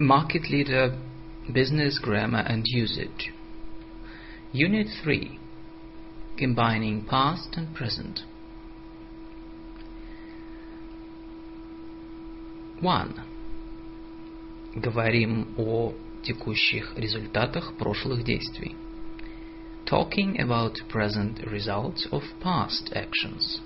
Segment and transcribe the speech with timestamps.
[0.00, 0.96] Market Leader
[1.52, 3.32] Business Grammar and Usage.
[4.52, 5.38] Unit 3
[6.36, 8.20] Combining Past and Present.
[12.80, 13.14] 1.
[14.76, 18.76] Говорим о текущих результатах прошлых действий.
[19.84, 23.60] Talking about present results of past actions.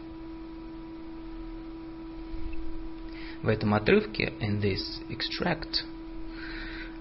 [3.43, 5.85] В этом отрывке, in this extract,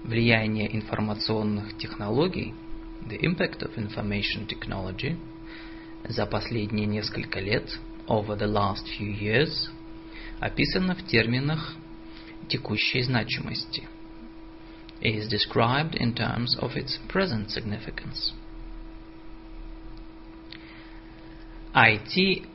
[0.03, 2.53] влияние информационных технологий,
[3.07, 5.17] the impact of information technology,
[6.07, 9.69] за последние несколько лет, over the last few years,
[10.39, 11.75] описано в терминах
[12.47, 13.87] текущей значимости,
[15.01, 18.33] is described in terms of its present significance.
[21.73, 22.47] IT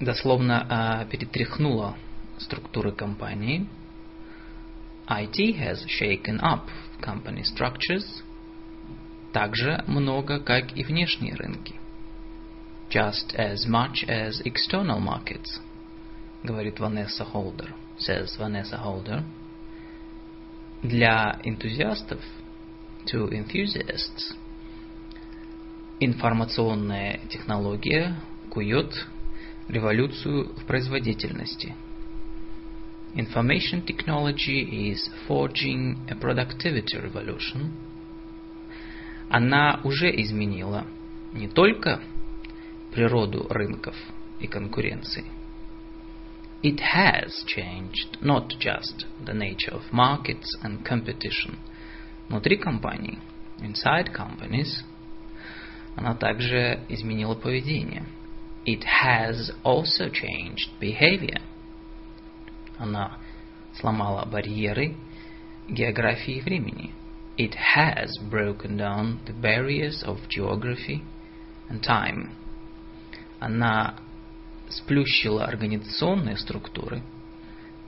[0.00, 1.96] дословно э, перетряхнула
[2.38, 3.66] структуры компании.
[5.08, 6.68] IT has shaken up
[7.00, 8.22] company structures
[9.34, 11.74] так же много, как и внешние рынки.
[12.88, 15.60] Just as much as external markets,
[16.44, 19.24] говорит Ванесса Холдер, says Vanessa Holder.
[20.82, 22.20] Для энтузиастов,
[23.06, 24.36] to enthusiasts,
[25.98, 28.14] информационная технология
[28.50, 29.06] кует
[29.66, 31.74] революцию в производительности.
[33.15, 37.71] Information technology is forging a productivity revolution.
[39.29, 40.85] Она уже изменила
[41.33, 42.01] не только
[42.91, 43.95] природу рынков
[44.39, 45.25] и конкуренции.
[46.61, 51.57] It has changed not just the nature of markets and competition.
[52.27, 53.19] Внутри компаний,
[53.59, 54.83] inside companies,
[55.95, 58.19] она также изменила поведение –
[58.65, 61.39] it has also changed behavior.
[62.78, 63.18] Она
[63.74, 64.96] сломала барьеры
[65.68, 66.92] географии времени.
[67.36, 71.02] It has broken down the barriers of geography
[71.68, 72.30] and time.
[73.40, 73.96] Она
[74.68, 77.02] сплющила организационные структуры.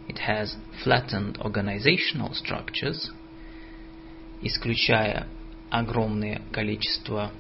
[0.08, 3.12] It has flattened organizational structures,
[4.41, 5.26] исключая
[5.70, 7.32] огромное количество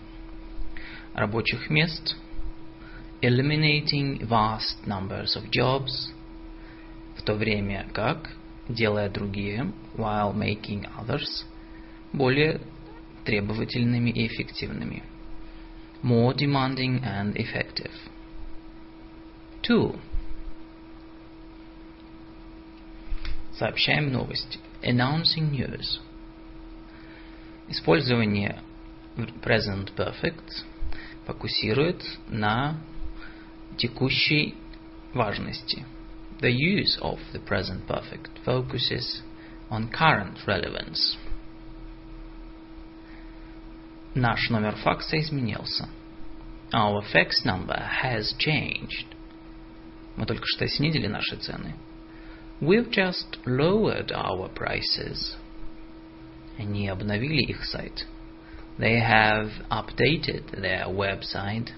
[1.14, 2.16] рабочих мест–
[3.22, 6.12] eliminating vast numbers of jobs,
[7.26, 8.30] то время как,
[8.68, 11.44] делая другие, while making others,
[12.12, 12.60] более
[13.24, 15.02] требовательными и эффективными.
[16.02, 17.90] More demanding and effective.
[19.62, 19.98] Two.
[23.58, 24.60] Сообщаем новости.
[24.82, 26.00] Announcing news.
[27.68, 28.60] Использование
[29.42, 30.64] present perfect
[31.26, 32.78] фокусирует на
[33.76, 34.54] текущей
[35.12, 35.84] важности.
[36.41, 39.21] The use of the present perfect focuses
[39.69, 41.17] on current relevance.
[44.15, 45.87] Наш номер факса изменился.
[46.73, 49.05] Our fax number has changed.
[50.17, 51.75] Мы только что снизили наши цены.
[52.59, 55.35] We've just lowered our prices.
[56.57, 58.05] Они обновили их сайт.
[58.79, 61.71] They have updated their website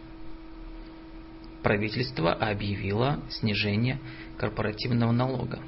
[1.64, 3.98] правительство объявило снижение
[4.39, 5.61] корпоративного налога.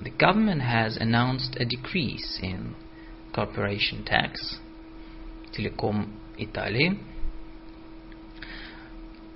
[0.00, 2.74] The government has announced a decrease in
[3.32, 4.58] corporation tax.
[5.52, 6.98] Телеком Италии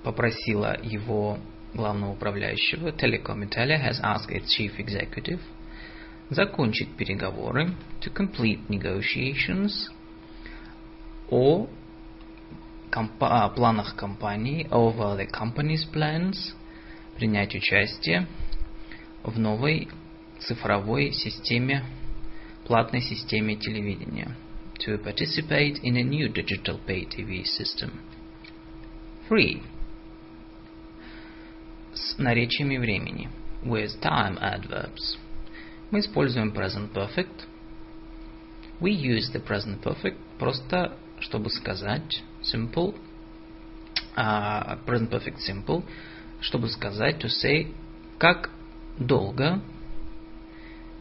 [0.03, 1.39] попросила его
[1.73, 5.39] главного управляющего Telecom Italia has asked its chief executive
[6.29, 9.89] закончить переговоры to complete negotiations
[11.29, 11.67] о
[12.89, 16.53] компа планах компании, over the company's plans,
[17.15, 18.27] принять участие
[19.23, 19.87] в новой
[20.39, 21.83] цифровой системе,
[22.65, 24.35] платной системе телевидения.
[24.79, 27.99] To participate in a new digital pay TV system.
[29.29, 29.61] Three.
[31.93, 33.29] С наречиями времени.
[33.63, 35.17] With time adverbs.
[35.91, 37.45] Мы используем present perfect.
[38.79, 42.95] We use the present perfect просто чтобы сказать simple,
[44.15, 45.83] uh, present perfect simple,
[46.41, 47.73] чтобы сказать, to say,
[48.17, 48.49] как
[48.97, 49.61] долго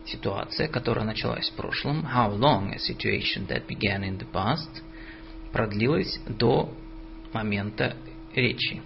[0.05, 4.83] ситуация, которая началась в прошлом, how long a situation that began in the past,
[5.53, 6.73] продлилась до
[7.33, 7.97] момента
[8.35, 8.83] речи,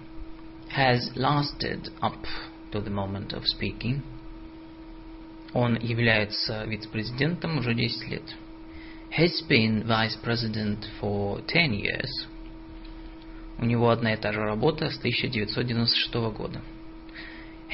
[0.76, 2.24] has lasted up
[2.72, 4.02] to the moment of speaking.
[5.52, 8.34] Он является вице-президентом уже 10 лет.
[9.16, 12.26] Has been vice president for 10 years.
[13.58, 16.60] У него одна и та же работа с 1996 года.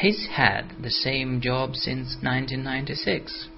[0.00, 3.50] He's had the same job since 1996.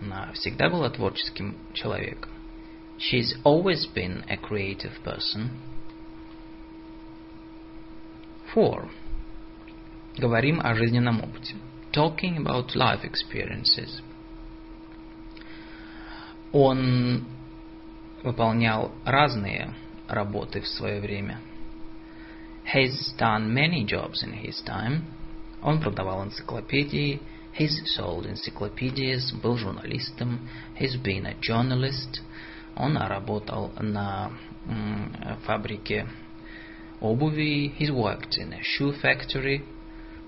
[0.00, 2.32] Она всегда была творческим человеком.
[2.98, 5.50] She's always been a creative person.
[8.52, 8.90] Four.
[10.18, 11.54] Говорим о жизненном опыте.
[11.92, 14.02] Talking about life experiences.
[16.50, 17.24] Он
[18.24, 19.74] выполнял разные
[20.08, 21.38] работы в свое время.
[22.73, 25.03] He's done many jobs in his time.
[25.61, 27.21] Он продавал энциклопедии.
[27.57, 29.31] He's sold encyclopedias.
[29.41, 30.47] Был журналистом.
[30.79, 32.21] He's been a journalist.
[32.75, 34.31] Он работал на
[35.45, 36.07] фабрике
[36.99, 37.73] обуви.
[37.79, 39.63] He's worked in a shoe factory.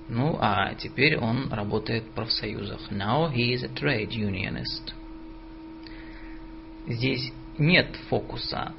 [0.07, 2.89] Ну, а теперь он работает в профсоюзах.
[2.89, 4.93] Now he is a trade unionist.
[6.87, 8.73] Здесь нет фокуса.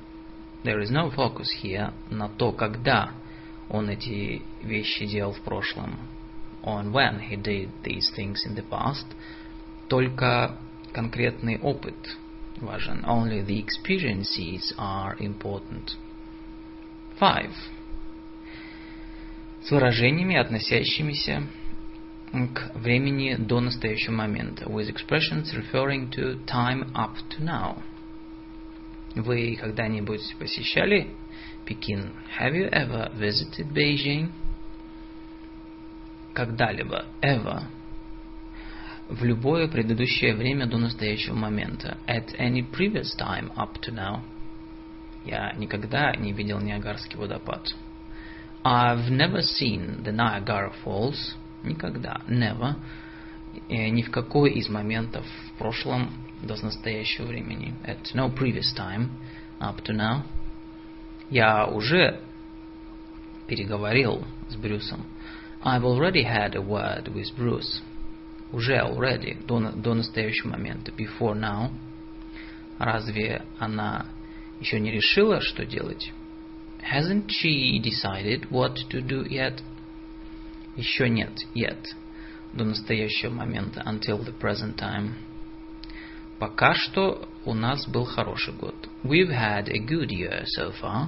[0.65, 3.13] There is no focus here на то, когда
[3.70, 5.98] он эти вещи делал в прошлом.
[6.64, 9.06] On when he did these things in the past.
[9.88, 10.58] Только
[10.94, 12.18] конкретный опыт
[12.58, 13.04] важен.
[13.06, 15.96] Only the experiences are important.
[17.20, 17.54] Five.
[19.64, 21.44] С выражениями, относящимися
[22.32, 24.66] к времени до настоящего момента.
[24.66, 27.82] With expressions referring to time up to now.
[29.16, 31.16] Вы когда-нибудь посещали
[31.66, 32.12] Пекин?
[32.40, 34.32] Have you ever visited Beijing?
[36.34, 37.06] Когда-либо.
[37.22, 37.64] Ever.
[39.10, 41.98] В любое предыдущее время до настоящего момента.
[42.08, 44.22] At any previous time up to now.
[45.26, 47.68] Я никогда не видел Ниагарский водопад.
[48.64, 51.36] I've never seen the Niagara Falls.
[51.64, 52.22] Никогда.
[52.28, 52.76] Never.
[53.70, 57.74] Ни в какой из моментов в прошлом до настоящего времени.
[57.86, 59.10] At no previous time
[59.60, 60.24] up to now.
[61.30, 62.20] Я уже
[63.48, 65.06] переговорил с Брюсом.
[65.64, 67.82] I've already had a word with Bruce.
[68.52, 70.92] Уже already, до, до настоящего момента.
[70.92, 71.72] Before now.
[72.78, 74.06] Разве она
[74.60, 76.12] еще не решила, что делать?
[76.82, 79.62] Hasn't she decided what to do yet?
[80.76, 81.84] Еще нет, yet.
[82.54, 83.82] До настоящего момента.
[83.86, 85.14] Until the present time.
[86.38, 88.76] Пока что у нас был хороший год.
[89.04, 91.08] We've had a good year so far.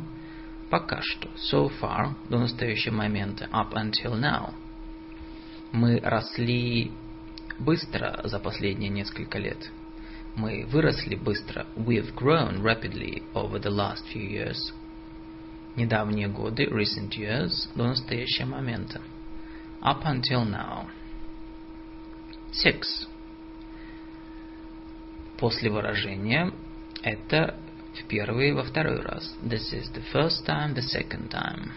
[0.70, 1.30] Пока что.
[1.52, 2.16] So far.
[2.30, 3.50] До настоящего момента.
[3.52, 4.54] Up until now.
[5.72, 6.92] Мы росли
[7.60, 9.72] быстро за последние несколько лет.
[10.36, 11.66] Мы выросли быстро.
[11.76, 14.74] We've grown rapidly over the last few years.
[15.76, 19.02] Недавние годы, recent years, до настоящего момента.
[19.82, 20.88] Up until now.
[22.52, 23.08] Six
[25.38, 26.52] после выражения
[27.02, 27.56] это
[27.94, 29.36] в первый и во второй раз.
[29.44, 31.72] This is the first time, the second time.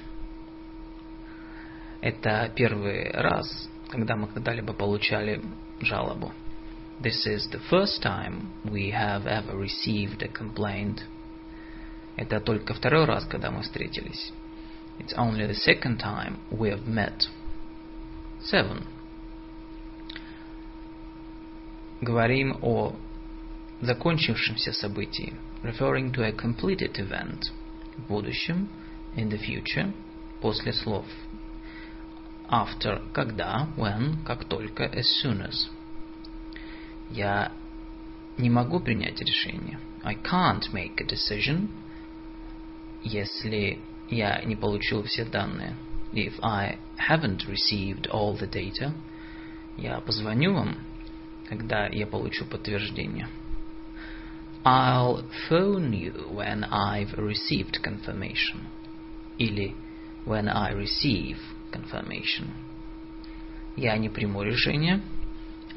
[2.01, 5.43] Это первый раз, когда мы когда-либо получали
[5.81, 6.33] жалобу.
[7.01, 11.01] This is the first time we have ever received a complaint.
[12.17, 14.33] Это только второй раз, когда мы встретились.
[14.99, 17.29] It's only the second time we have met.
[18.43, 18.85] Seven.
[22.03, 22.95] Говорим о
[23.81, 27.51] закончившемся событии, referring to a completed event,
[27.97, 28.69] в будущем,
[29.17, 29.93] in the future,
[30.41, 31.05] после слов
[32.51, 35.69] after, когда, when, как только, as soon as.
[37.11, 37.53] Я
[38.37, 39.79] не могу принять решение.
[40.03, 41.69] I can't make a decision,
[43.03, 45.77] если я не получил все данные.
[46.13, 48.93] If I haven't received all the data,
[49.77, 50.77] я позвоню вам,
[51.49, 53.29] когда я получу подтверждение.
[54.66, 58.68] I'll phone you when I've received confirmation.
[59.38, 59.76] Или
[60.26, 61.38] when I receive
[61.72, 62.48] confirmation.
[63.76, 65.02] Я не приму решение.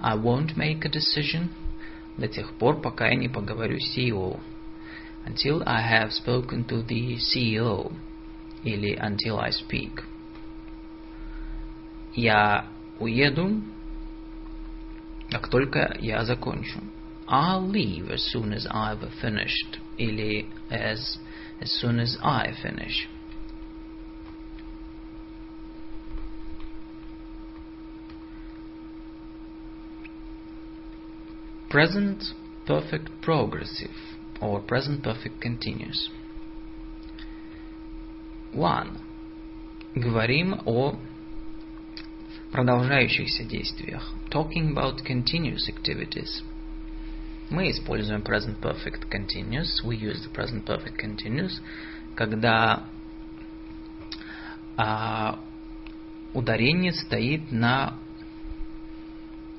[0.00, 1.50] I won't make a decision
[2.16, 4.40] до тех пор, пока я не поговорю с CEO.
[5.26, 7.92] Until I have spoken to the CEO.
[8.64, 10.04] Или until I speak.
[12.14, 12.66] Я
[12.98, 13.62] уеду,
[15.30, 16.80] как только я закончу.
[17.28, 21.18] I'll leave as soon as I've finished или as,
[21.60, 23.06] as soon as I finish.
[31.68, 32.24] Present
[32.66, 33.90] perfect progressive
[34.40, 36.08] or present perfect continuous.
[38.52, 38.98] 1.
[39.96, 40.98] Говорим о
[42.50, 44.14] продолжающихся действиях.
[44.30, 46.51] Talking about continuous activities –
[47.53, 49.83] мы используем present perfect continuous.
[49.83, 51.61] We use the present perfect continuous,
[52.15, 52.87] когда
[54.75, 55.39] а,
[56.33, 57.99] ударение стоит на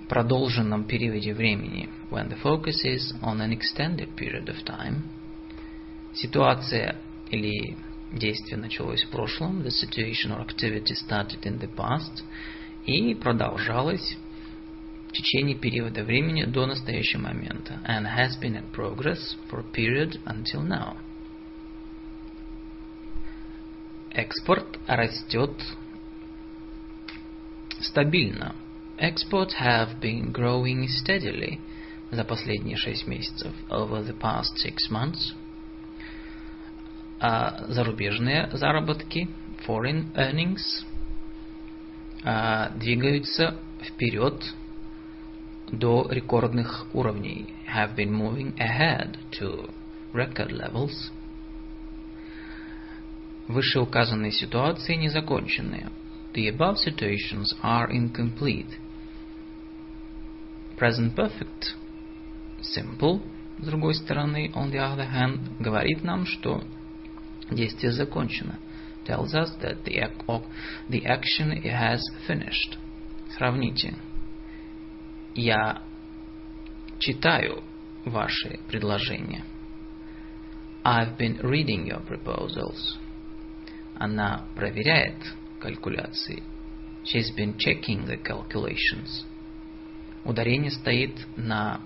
[0.09, 5.03] продолженном периоде времени, when the focus is on an extended period of time,
[6.15, 6.97] ситуация
[7.31, 7.77] или
[8.13, 12.25] действие началось в прошлом, the situation or activity started in the past,
[12.87, 14.19] и продолжалось
[15.15, 20.63] течение периода времени до настоящего момента, and has been in progress for a period until
[20.63, 20.97] now.
[24.13, 25.53] Экспорт растет
[27.81, 28.55] стабильно.
[28.99, 31.59] Exports have been growing steadily
[32.11, 35.35] за последние шесть месяцев, over the past six months.
[37.19, 39.29] А зарубежные заработки,
[39.67, 40.85] foreign earnings,
[42.23, 44.55] а, двигаются вперед
[45.72, 49.70] до рекордных уровней, have been moving ahead to
[50.14, 51.12] record levels.
[53.48, 55.90] Вышеуказанные ситуации не закончены.
[56.34, 58.78] The above situations are incomplete.
[60.78, 61.76] Present perfect
[62.62, 63.22] simple,
[63.60, 66.64] с другой стороны, on the other hand, говорит нам, что
[67.52, 68.58] действие закончено.
[69.06, 70.44] Tells us that the,
[70.88, 72.78] the action has finished.
[73.36, 73.96] Сравните.
[75.35, 75.83] Я
[77.01, 77.65] читаю
[78.05, 79.45] ваши предложения.
[80.85, 82.99] I've been reading your proposals.
[83.97, 85.17] Она проверяет
[85.59, 86.43] калькуляции.
[87.05, 89.25] She's been checking the calculations.
[90.25, 91.81] Ударение стоит на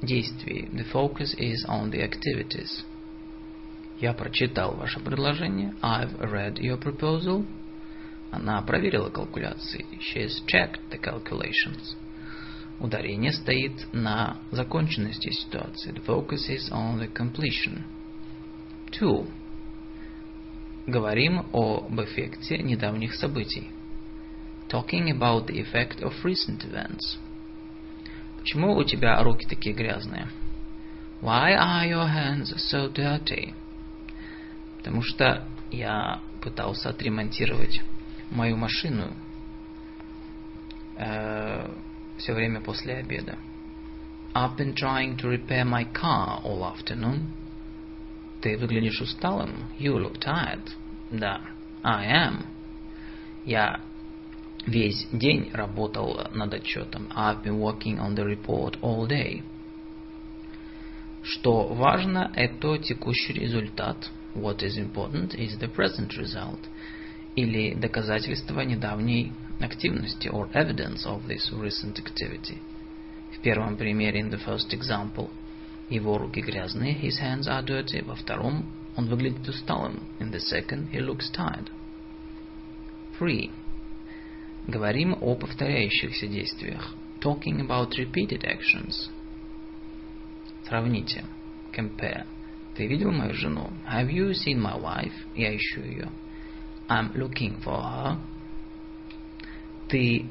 [0.00, 0.68] действии.
[0.72, 2.84] The focus is on the activities.
[4.00, 5.74] Я прочитал ваше предложение.
[5.82, 7.44] I've read your proposal.
[8.30, 9.84] Она проверила калькуляции.
[10.00, 11.96] She has checked the calculations.
[12.80, 15.92] Ударение стоит на законченности ситуации.
[15.92, 17.82] The focus is on the completion.
[18.90, 19.26] Two.
[20.86, 23.70] Говорим об эффекте недавних событий.
[24.68, 27.18] Talking about the effect of recent events.
[28.40, 30.28] Почему у тебя руки такие грязные?
[31.22, 33.54] Why are your hands so dirty?
[34.78, 37.80] Потому что я пытался отремонтировать
[38.30, 39.14] мою машину
[40.96, 41.70] э,
[42.16, 43.38] все время после обеда.
[44.34, 47.28] I've been trying to repair my car all afternoon.
[48.40, 49.68] Ты выглядишь усталым.
[49.78, 50.70] You look tired.
[51.10, 51.40] Да,
[51.82, 52.46] I am.
[53.44, 53.80] Я
[54.66, 57.08] весь день работал над отчетом.
[57.14, 59.42] I've been working on the report all day.
[61.22, 64.10] Что важно, это текущий результат.
[64.34, 66.58] What is important is the present result.
[67.36, 72.57] Или доказательство недавней активности or evidence of this recent activity.
[73.31, 75.39] В первом примере, in the first example –
[75.89, 78.03] его руки грязные, his hands are dirty.
[78.03, 78.65] Во втором,
[78.95, 80.03] он выглядит усталым.
[80.19, 81.69] In the second, he looks tired.
[83.19, 83.49] Three.
[84.67, 86.93] Говорим о повторяющихся действиях.
[87.21, 89.09] Talking about repeated actions.
[90.67, 91.25] Сравните.
[91.73, 92.25] Compare.
[92.75, 93.71] Ты видел мою жену?
[93.91, 95.13] Have you seen my wife?
[95.35, 96.09] Я ищу ее.
[96.87, 98.19] I'm looking for her.
[99.88, 100.26] Ты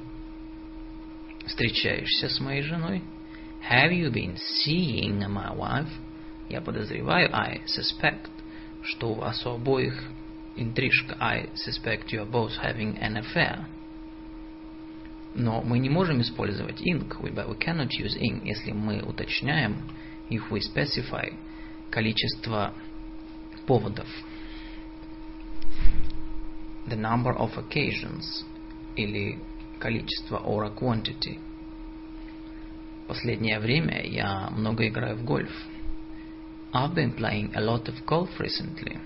[1.46, 3.04] встречаешься с моей женой?
[3.70, 5.90] Have you been seeing my wife?
[6.50, 8.30] Я подозреваю, I suspect,
[8.84, 10.04] что у вас у обоих
[10.56, 11.16] интрижка.
[11.20, 13.66] I suspect you are both having an affair.
[15.36, 19.78] Но мы не можем использовать ink, but we cannot use ing, если мы уточняем,
[20.30, 21.34] if we specify
[21.90, 22.74] количество
[23.66, 24.08] поводов.
[26.86, 28.44] The number of occasions
[28.96, 29.40] или
[29.80, 31.38] количество or a quantity–
[33.08, 35.52] Последнее время я много играю в гольф.
[36.74, 38.98] I've been playing a lot of golf recently.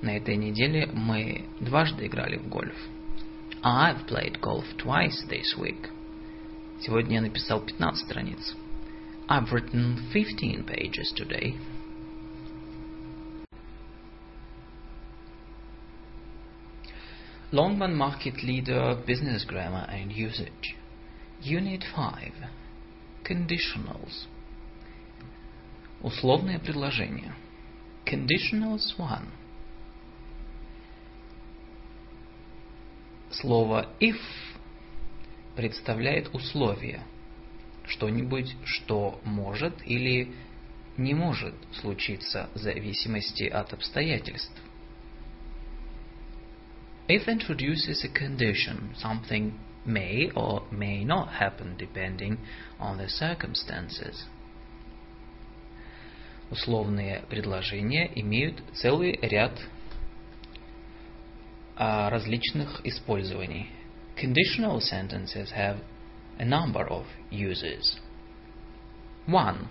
[0.00, 2.74] На этой неделе мы дважды играли в гольф.
[3.62, 5.90] I've played golf twice this week.
[6.80, 8.56] Сегодня я написал 15 страниц.
[9.28, 11.54] I've written 15 pages today.
[17.50, 20.76] Longman Market Leader Business Grammar and Usage
[21.40, 22.32] Unit 5.
[23.24, 24.26] Conditionals.
[26.02, 27.32] Условное предложение.
[28.04, 29.30] Conditionals 1.
[33.30, 34.20] Слово if
[35.56, 37.02] представляет условие.
[37.86, 40.34] Что-нибудь, что может или
[40.98, 44.52] не может случиться в зависимости от обстоятельств.
[47.07, 52.37] If introduces a condition, something may or may not happen depending
[52.79, 54.25] on the circumstances.
[56.49, 59.59] Условные предложения имеют целый ряд
[61.75, 63.69] различных использований.
[64.15, 65.79] Conditional sentences have
[66.37, 67.99] a number of uses.
[69.27, 69.67] One.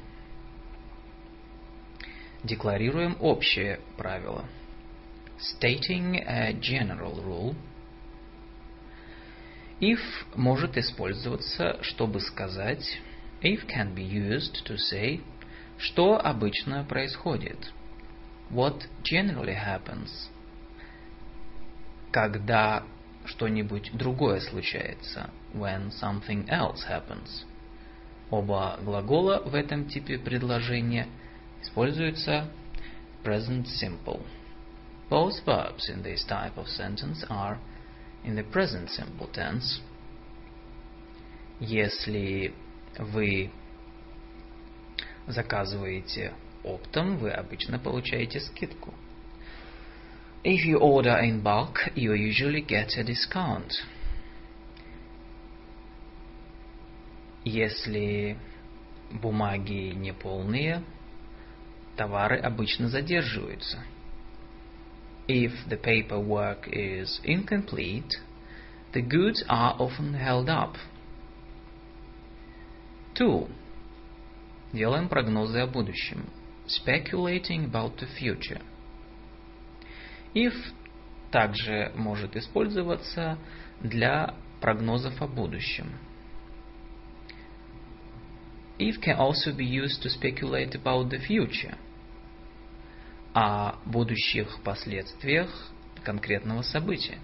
[2.42, 4.44] Декларируем общее правило.
[5.39, 7.55] Stating a general rule.
[9.79, 9.99] If
[10.35, 12.99] может использоваться, чтобы сказать.
[13.41, 15.21] If can be used to say,
[15.77, 17.71] что обычно происходит.
[18.49, 20.09] What generally happens.
[22.11, 22.83] Когда
[23.25, 25.29] что-нибудь другое случается.
[25.53, 27.45] When something else happens.
[28.31, 31.07] Оба глагола в этом типе предложения
[31.61, 32.49] используются
[33.23, 34.25] present simple.
[35.08, 37.58] Both verbs in this type of sentence are
[38.24, 39.80] in the present simple tense.
[41.60, 42.54] Если
[42.98, 43.50] вы
[45.26, 46.32] заказываете
[46.64, 48.94] оптом, вы обычно получаете скидку.
[50.44, 53.70] If you order in bulk, you usually get a discount.
[57.44, 58.36] Если
[59.10, 60.82] бумаги неполные,
[61.96, 63.78] товары обычно задерживаются.
[65.28, 68.12] If the paperwork is incomplete,
[68.92, 70.76] the goods are often held up.
[73.14, 73.48] 2.
[74.72, 76.26] Делаем прогнозы о будущем.
[76.66, 78.62] Speculating about the future.
[80.34, 80.54] If
[81.30, 83.38] также может использоваться
[83.80, 85.92] для прогнозов о будущем.
[88.78, 91.76] If can also be used to speculate about the future.
[93.39, 95.47] О будущих последствиях
[96.03, 97.19] конкретного события.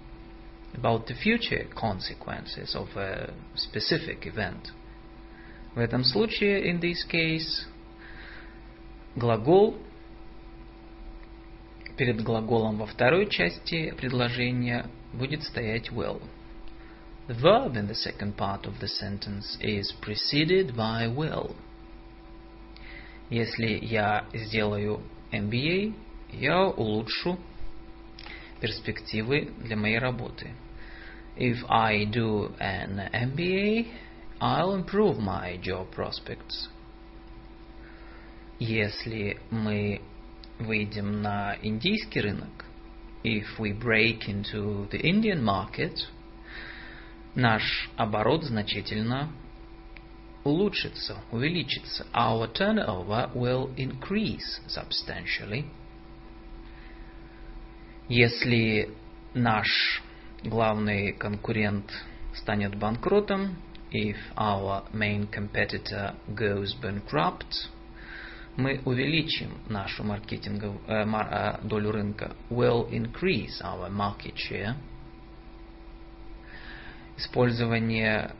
[0.74, 4.70] About the future consequences of a specific event.
[5.74, 7.66] В этом случае, in this case,
[9.16, 9.76] глагол
[11.96, 16.22] перед глаголом во второй части предложения будет стоять will.
[17.26, 21.56] The verb in the second part of the sentence is preceded by will.
[23.30, 25.02] Если я сделаю
[25.34, 25.94] MBA,
[26.32, 27.38] я улучшу
[28.60, 30.50] перспективы для моей работы.
[31.36, 33.88] If I do an MBA,
[34.40, 36.68] I'll improve my job prospects.
[38.60, 40.00] Если мы
[40.58, 42.64] выйдем на индийский рынок,
[43.24, 45.96] if we break into the Indian market,
[47.34, 49.32] наш оборот значительно
[50.44, 52.06] улучшится, увеличится.
[52.12, 55.64] Our turnover will increase substantially.
[58.08, 58.90] Если
[59.32, 60.02] наш
[60.42, 61.90] главный конкурент
[62.34, 63.56] станет банкротом,
[63.90, 67.70] if our main competitor goes bankrupt,
[68.56, 72.36] мы увеличим нашу маркетинговую э, э, долю рынка.
[72.50, 74.74] Will increase our market share.
[77.16, 78.32] Использование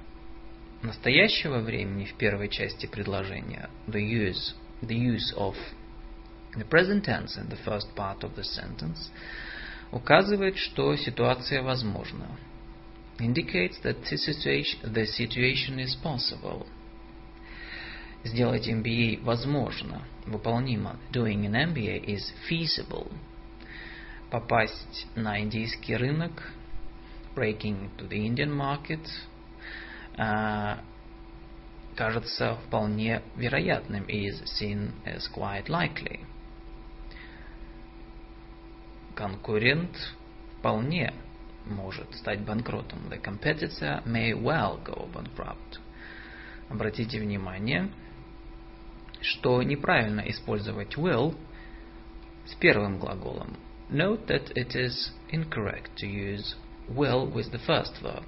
[0.85, 5.55] настоящего времени в первой части предложения, the use, the use of
[6.57, 9.11] the present tense in the first part of the sentence,
[9.90, 12.27] указывает, что ситуация возможна.
[13.18, 16.66] Indicates that the situation, the situation is possible.
[18.25, 20.99] Сделать MBA возможно, выполнимо.
[21.12, 23.11] Doing an MBA is feasible.
[24.31, 26.53] Попасть на индийский рынок,
[27.37, 29.34] breaking to the Indian market, uh,
[31.96, 36.20] кажется вполне вероятным, is seen as quite likely.
[39.14, 39.96] Конкурент
[40.59, 41.12] вполне
[41.66, 43.09] может стать банкротом.
[43.09, 45.79] The competitor may well go bankrupt.
[46.68, 47.90] Обратите внимание,
[49.20, 51.37] что неправильно использовать will
[52.46, 53.57] с первым глаголом.
[53.90, 56.57] Note that it is incorrect to use
[56.88, 58.24] will with the first verb.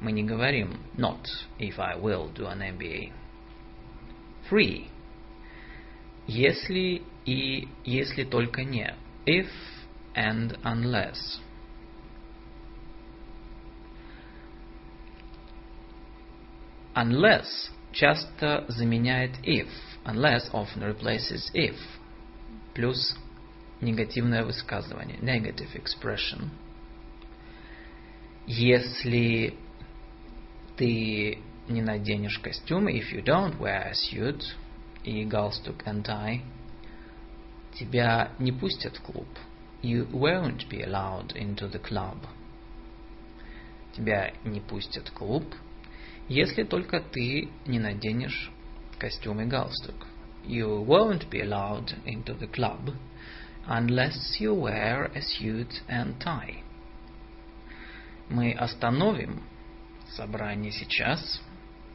[0.00, 1.24] Мы не говорим not
[1.58, 3.12] if I will do an MBA.
[4.50, 4.88] Free.
[6.26, 8.94] Если и если только не.
[9.24, 9.48] If
[10.14, 11.40] and unless.
[16.94, 21.76] Unless часто заменяет if – unless often replaces if,
[22.74, 23.16] плюс
[23.80, 26.50] негативное высказывание, negative expression.
[28.46, 29.54] Если
[30.81, 34.41] ты не наденешь костюм, if you don't wear a suit
[35.03, 36.41] и галстук and tie,
[37.75, 39.27] тебя не пустят в клуб.
[39.83, 42.17] You won't be allowed into the club.
[43.95, 45.43] Тебя не пустят в клуб,
[46.27, 48.51] если только ты не наденешь
[48.97, 50.07] костюм и галстук.
[50.47, 52.95] You won't be allowed into the club
[53.67, 56.63] unless you wear a suit and tie.
[58.29, 59.43] Мы остановим
[60.15, 61.41] собрание сейчас,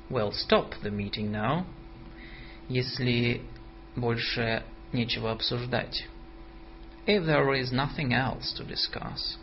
[0.08, 1.66] Well, stop the meeting now.
[2.68, 3.42] Если
[3.96, 6.06] больше нечего обсуждать.
[7.06, 9.38] If there is nothing else to discuss.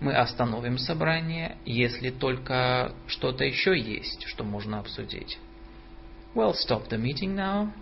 [0.00, 5.38] Мы остановим собрание, если только что-то еще есть, что можно обсудить.
[6.34, 7.72] Well, stop the meeting now,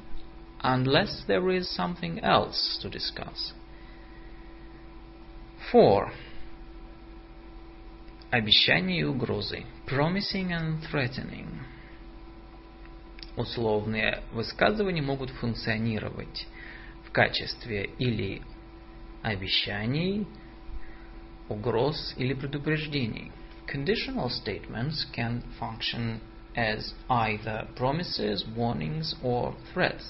[0.63, 3.55] unless there is something else to discuss.
[5.73, 6.13] 4.
[8.31, 9.65] Обещания и угрозы.
[9.89, 11.49] Promising and threatening.
[13.37, 16.47] Условные высказывания могут функционировать
[17.05, 18.43] в качестве или
[19.23, 20.29] обещаний,
[21.49, 23.33] угроз или предупреждений.
[23.67, 26.21] Conditional statements can function
[26.55, 30.05] as either promises, warnings or threats.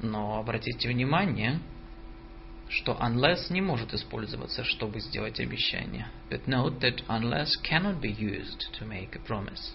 [0.00, 1.60] Но обратите внимание,
[2.68, 6.08] что unless не может использоваться, чтобы сделать обещание.
[6.30, 9.74] But note that unless cannot be used to make a promise.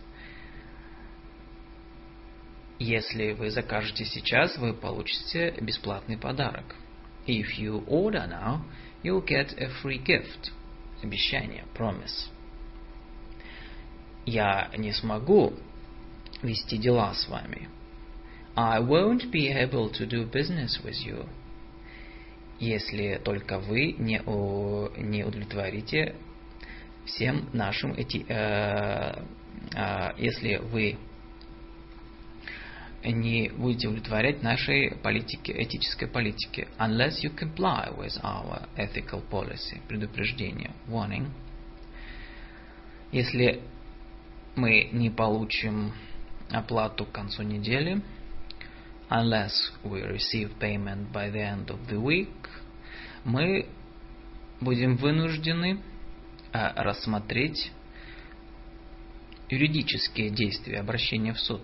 [2.80, 6.76] Если вы закажете сейчас, вы получите бесплатный подарок.
[7.26, 8.62] If you order now,
[9.04, 10.52] you'll get a free gift.
[11.02, 12.30] Обещание, promise.
[14.26, 15.54] Я не смогу
[16.42, 17.70] вести дела с вами.
[18.56, 21.28] I won't be able to do business with you.
[22.64, 24.22] Если только вы не,
[24.98, 26.16] не удовлетворите
[27.06, 29.22] всем нашим эти, э,
[29.76, 30.98] э, если вы
[33.04, 36.70] не будете удовлетворять нашей политике, этической политике.
[36.80, 39.82] Unless you comply with our ethical policy.
[39.90, 40.72] Предупреждение.
[40.88, 41.28] Warning.
[43.12, 43.62] Если
[44.56, 45.92] мы не получим
[46.50, 48.02] оплату к концу недели.
[49.10, 49.52] Unless
[49.84, 52.30] we receive payment by the end of the week.
[53.24, 53.68] Мы
[54.60, 55.80] будем вынуждены
[56.52, 57.72] а, рассмотреть
[59.50, 61.62] юридические действия обращения в суд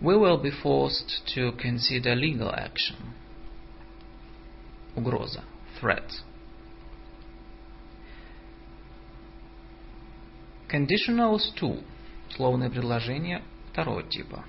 [0.00, 3.14] we will be forced to consider legal action.
[4.94, 5.42] Угроза.
[5.80, 6.10] Threat.
[10.68, 11.76] Conditionals 2.
[12.30, 14.44] Словное предложение второго типа.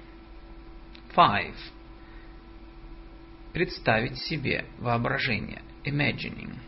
[1.16, 1.56] Five.
[3.58, 4.66] Представить себе.
[4.78, 5.64] Воображение.
[5.84, 6.60] Imagining.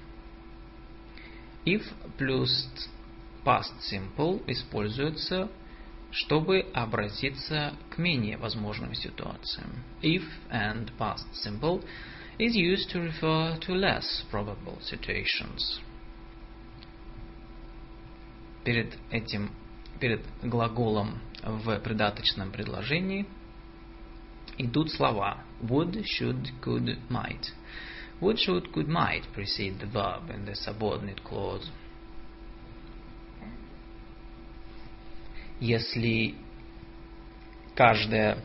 [1.64, 1.84] If
[2.18, 2.68] плюс
[3.46, 5.52] past simple используется
[6.10, 9.84] чтобы обратиться к менее возможным ситуациям.
[10.02, 11.86] If and past simple
[12.40, 15.80] is used to refer to less probable situations.
[18.64, 19.52] Перед этим,
[20.00, 23.28] перед глаголом в придаточном предложении
[24.60, 27.48] идут слова would, should, could, might.
[28.22, 31.72] Would, should, could, might precede the verb in the subordinate clause.
[35.60, 36.36] если
[37.76, 38.38] каждое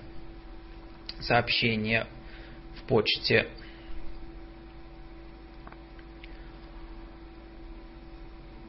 [1.20, 2.06] сообщение
[2.76, 3.48] в почте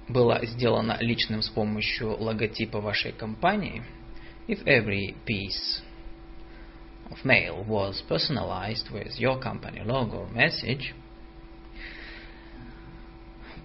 [0.07, 3.83] было сделано личным с помощью логотипа вашей компании,
[4.47, 5.81] if every piece
[7.10, 10.94] of mail was personalized with your company logo or message,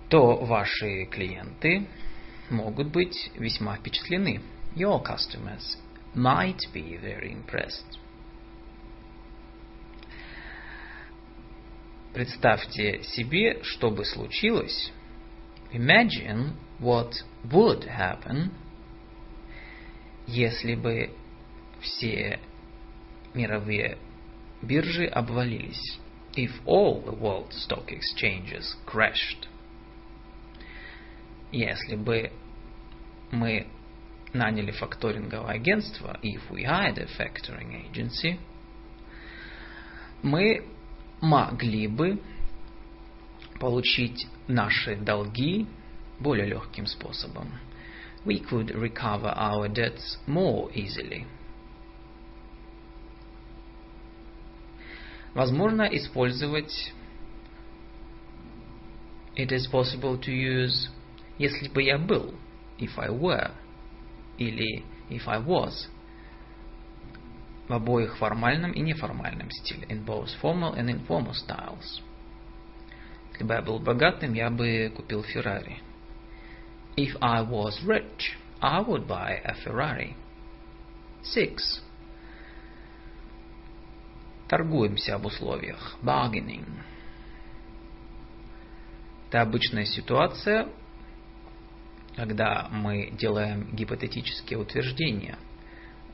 [0.10, 1.88] то ваши клиенты
[2.50, 4.42] могут быть весьма впечатлены
[4.76, 5.78] your customers
[6.14, 8.00] might be very impressed.
[12.14, 14.92] Представьте себе, что бы случилось.
[15.74, 17.12] Imagine what
[17.52, 18.52] would happen,
[20.26, 21.10] если бы
[21.82, 22.40] все
[23.35, 23.99] мировые
[24.63, 25.99] биржи обвалились.
[26.37, 29.49] If all the world stock exchanges crashed.
[31.51, 32.31] Если бы
[33.33, 33.67] мы
[34.33, 38.39] наняли факторинговое агентство, if we hired a factoring agency,
[40.23, 40.65] мы
[41.21, 42.21] могли бы
[43.59, 45.67] получить наши долги
[46.19, 47.49] более легким способом.
[48.25, 51.27] We could recover our debts more easily.
[55.35, 56.93] Возможно использовать
[59.37, 60.91] It is possible to use
[61.39, 62.35] если бы я был,
[62.79, 63.53] if I were
[64.37, 65.89] или if I was
[67.67, 72.03] в обоих формальном и неформальном стиле, in both formal and informal styles.
[73.33, 75.79] Если бы я был богатым, я бы купил Феррари.
[76.97, 80.17] If I was rich, I would buy a Ferrari.
[81.23, 81.81] Six.
[84.51, 85.97] Торгуемся об условиях.
[86.03, 86.67] Bargaining.
[89.29, 90.69] Это обычная ситуация,
[92.17, 95.39] когда мы делаем гипотетические утверждения.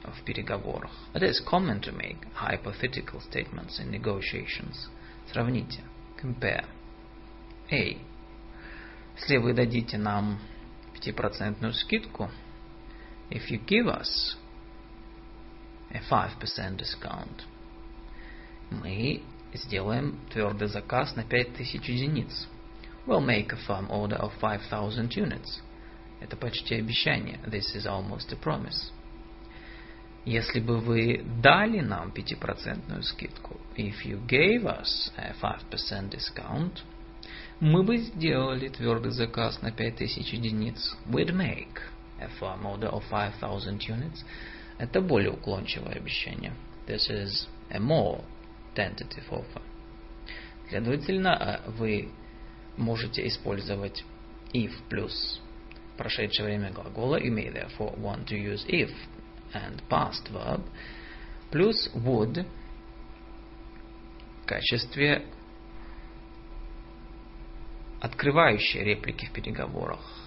[0.03, 0.93] в переговорах.
[1.15, 4.89] It is common to make hypothetical statements in negotiations.
[5.33, 5.83] Сравните.
[6.23, 6.67] Compare.
[7.71, 7.99] A.
[9.17, 10.39] Если вы дадите нам
[10.95, 12.31] 5% скидку,
[13.31, 14.37] if you give us
[15.91, 17.47] a 5% discount,
[18.71, 22.49] мы сделаем твердый заказ на 5000 единиц.
[23.07, 25.61] We'll make a firm order of 5000 units.
[26.21, 27.39] Это почти обещание.
[27.47, 28.91] This is almost a promise.
[30.25, 36.83] Если бы вы дали нам 5% скидку, if you gave us a 5% discount,
[37.61, 40.97] мы бы сделали твердый заказ на 5000 единиц.
[41.07, 41.81] We'd make
[42.21, 44.25] a firm order of 5000 units.
[44.79, 46.53] Это более уклончивое обещание.
[46.87, 48.25] This is a more
[48.77, 49.63] tentative offer.
[50.69, 52.11] Следовательно, вы
[52.77, 54.05] можете использовать
[54.53, 55.41] if плюс
[55.97, 57.17] прошедшее время глагола.
[57.17, 58.91] You may therefore want to use if
[59.53, 60.63] and past verb
[61.51, 62.45] плюс would
[64.43, 65.25] в качестве
[68.01, 70.26] открывающей реплики в переговорах.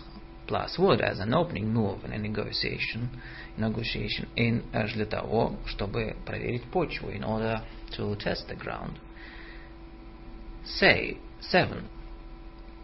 [0.50, 3.12] Plus would as an opening move in a negotiation,
[3.56, 8.98] negotiation in аж для того, чтобы проверить почву, in order to test the ground.
[10.66, 11.88] Say, seven.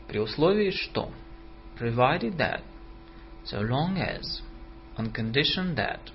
[0.07, 1.11] При условии, что
[1.75, 2.61] provided that,
[3.43, 4.43] so long as,
[4.95, 6.11] on condition that.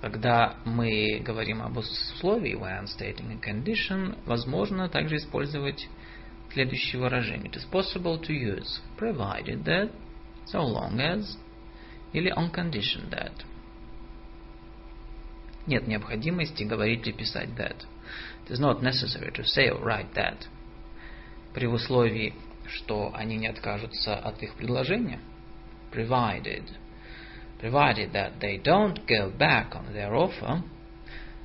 [0.00, 5.88] Когда мы говорим об условии, when stating a condition, возможно также использовать
[6.54, 7.50] следующее выражение.
[7.50, 9.90] It is possible to use provided that,
[10.46, 11.36] so long as,
[12.12, 13.32] или on condition that.
[15.66, 17.84] Нет необходимости говорить или писать that.
[18.46, 20.46] It is not necessary to say or write that.
[21.54, 22.34] При условии,
[22.66, 25.20] что они не откажутся от их предложения.
[25.92, 26.64] Provided.
[27.60, 30.62] Provided that they don't go back on their offer.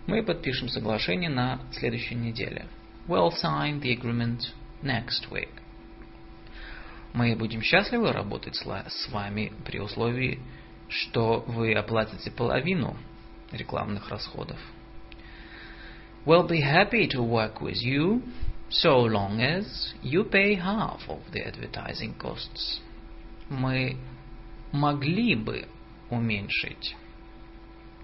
[0.08, 2.66] Мы подпишем соглашение на следующей неделе.
[3.08, 4.42] We'll sign the agreement
[4.84, 5.50] next week.
[7.14, 10.40] Мы будем счастливы работать с вами при условии,
[10.88, 12.98] что вы оплатите половину
[13.52, 14.60] рекламных расходов.
[16.26, 18.22] We'll be happy to work with you
[18.70, 22.82] so long as you pay half of the advertising costs.
[23.50, 23.98] Мы
[24.72, 25.68] могли бы
[26.10, 26.96] уменьшить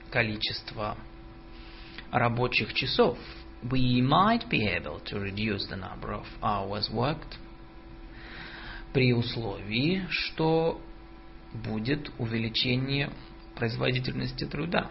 [0.09, 0.97] количество
[2.11, 3.17] рабочих часов.
[3.70, 7.37] We might be able to reduce the number of hours worked
[8.92, 10.81] при условии, что
[11.53, 13.11] будет увеличение
[13.55, 14.90] производительности труда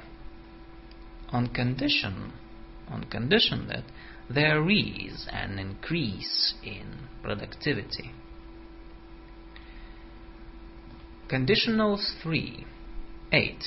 [1.32, 2.32] on condition,
[2.90, 3.84] on condition that
[4.30, 8.12] there is an increase in productivity.
[11.28, 12.66] Conditionals 3.
[13.32, 13.64] 8.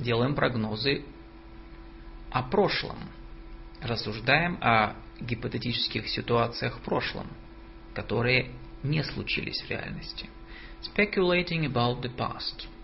[0.00, 1.04] Делаем прогнозы
[2.31, 2.97] о прошлом.
[3.81, 7.27] Рассуждаем о гипотетических ситуациях в прошлом,
[7.93, 8.51] которые
[8.83, 10.29] не случились в реальности.
[10.81, 12.67] Speculating about the past–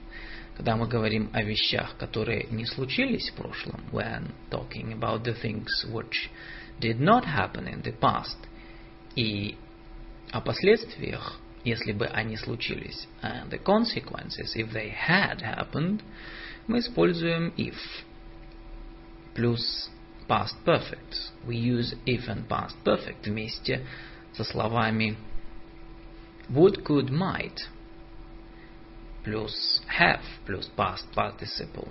[0.56, 5.68] когда мы говорим о вещах, которые не случились в прошлом, when talking about the things
[5.92, 6.30] which
[6.80, 8.38] did not happen in the past,
[9.16, 9.58] и
[10.32, 16.02] о последствиях, если бы они случились, and the consequences, if they had happened,
[16.68, 17.76] мы используем if
[19.35, 19.89] плюс
[20.29, 21.17] past perfect.
[21.47, 23.87] We use if and past perfect вместе
[24.33, 25.17] со словами
[26.49, 27.71] would, could, might –
[29.25, 31.89] плюс have плюс past participle.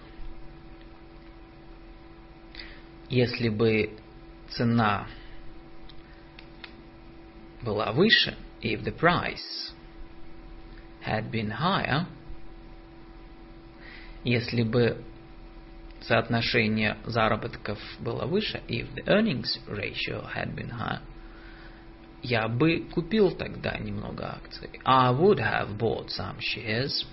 [3.10, 3.98] Если бы
[4.50, 5.08] цена
[7.62, 9.74] была выше, if the price
[11.02, 12.06] had been higher,
[14.24, 15.04] если бы
[16.07, 21.01] соотношение заработков было выше, if the earnings ratio had been higher,
[22.23, 24.71] я бы купил тогда немного акций.
[24.85, 27.07] I would have bought some shares.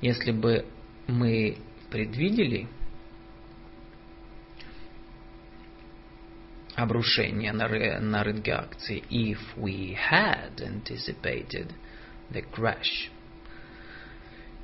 [0.00, 0.66] Если бы
[1.06, 1.58] мы
[1.90, 2.68] предвидели
[6.74, 7.68] обрушение на,
[8.00, 11.72] на рынке акций, if we had anticipated
[12.30, 13.10] the crash,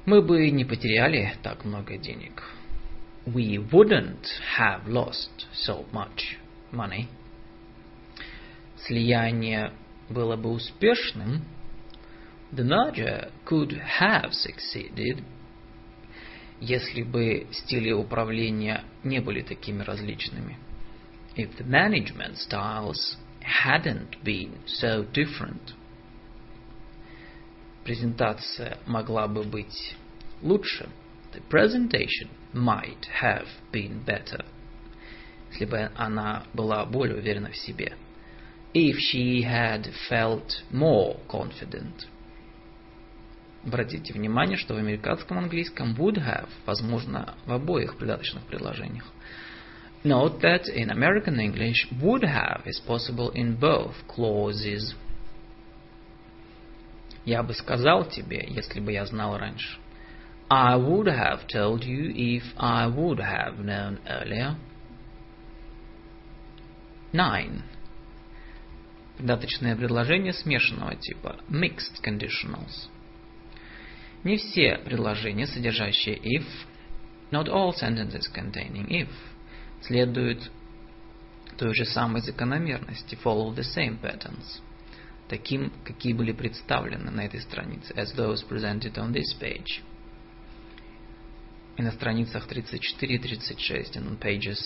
[0.04, 2.42] мы бы не потеряли так много денег.
[3.26, 4.26] We wouldn't
[4.58, 6.38] have lost so much
[6.72, 7.06] money.
[8.76, 9.72] Слияние
[10.08, 11.42] было бы успешным,
[12.52, 15.24] The merger could have succeeded,
[16.60, 20.58] если бы стили управления не были такими различными.
[21.34, 25.72] If the management styles hadn't been so different.
[27.84, 29.96] Презентация могла бы быть
[30.42, 30.88] лучше.
[31.32, 34.44] The presentation might have been better.
[35.50, 37.94] Если бы она была более уверена в себе.
[38.74, 42.06] If she had felt more confident.
[43.64, 49.04] Обратите внимание, что в американском английском would have возможно в обоих придаточных предложениях.
[50.04, 54.96] Note that in American English, would have is possible in both clauses.
[57.24, 59.78] Я бы сказал тебе, если бы я знал раньше.
[60.48, 64.56] I would have told you if I would have known earlier.
[67.12, 67.62] Nine.
[69.16, 71.38] Придаточное предложение смешанного типа.
[71.48, 72.88] Mixed conditionals.
[74.24, 76.44] Не все предложения, содержащие if,
[77.30, 79.08] not all sentences containing if,
[79.80, 80.50] следуют
[81.56, 84.60] той же самой закономерности, follow the same patterns,
[85.32, 89.80] таким, какие были представлены на этой странице, as those presented on this page.
[91.78, 94.58] И на страницах 34 и 36, and on pages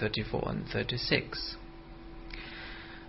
[0.00, 1.56] 34 and 36.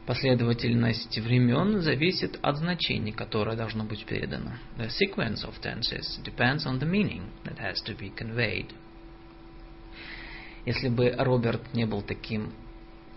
[0.06, 4.52] Последовательность времен зависит от значения, которое должно быть передано.
[4.78, 8.72] The sequence of tenses depends on the meaning that has to be conveyed.
[10.68, 12.54] Если бы Роберт не был таким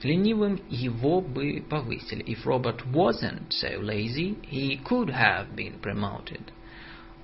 [0.05, 2.23] ленивым, его бы повысили.
[2.25, 6.53] If Robert wasn't so lazy, he could have been promoted.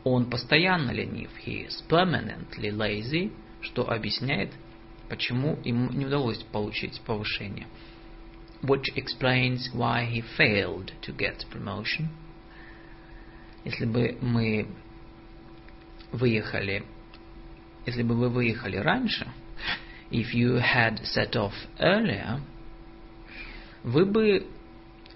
[0.04, 1.30] Он постоянно ленив.
[1.44, 4.50] He is permanently lazy, что объясняет,
[5.08, 7.66] почему ему не удалось получить повышение
[8.62, 12.08] which explains why he failed to get promotion.
[13.64, 14.66] Если бы мы
[16.12, 16.84] выехали,
[17.86, 19.30] если бы вы выехали раньше,
[20.10, 22.40] if you had set off earlier,
[23.82, 24.46] вы бы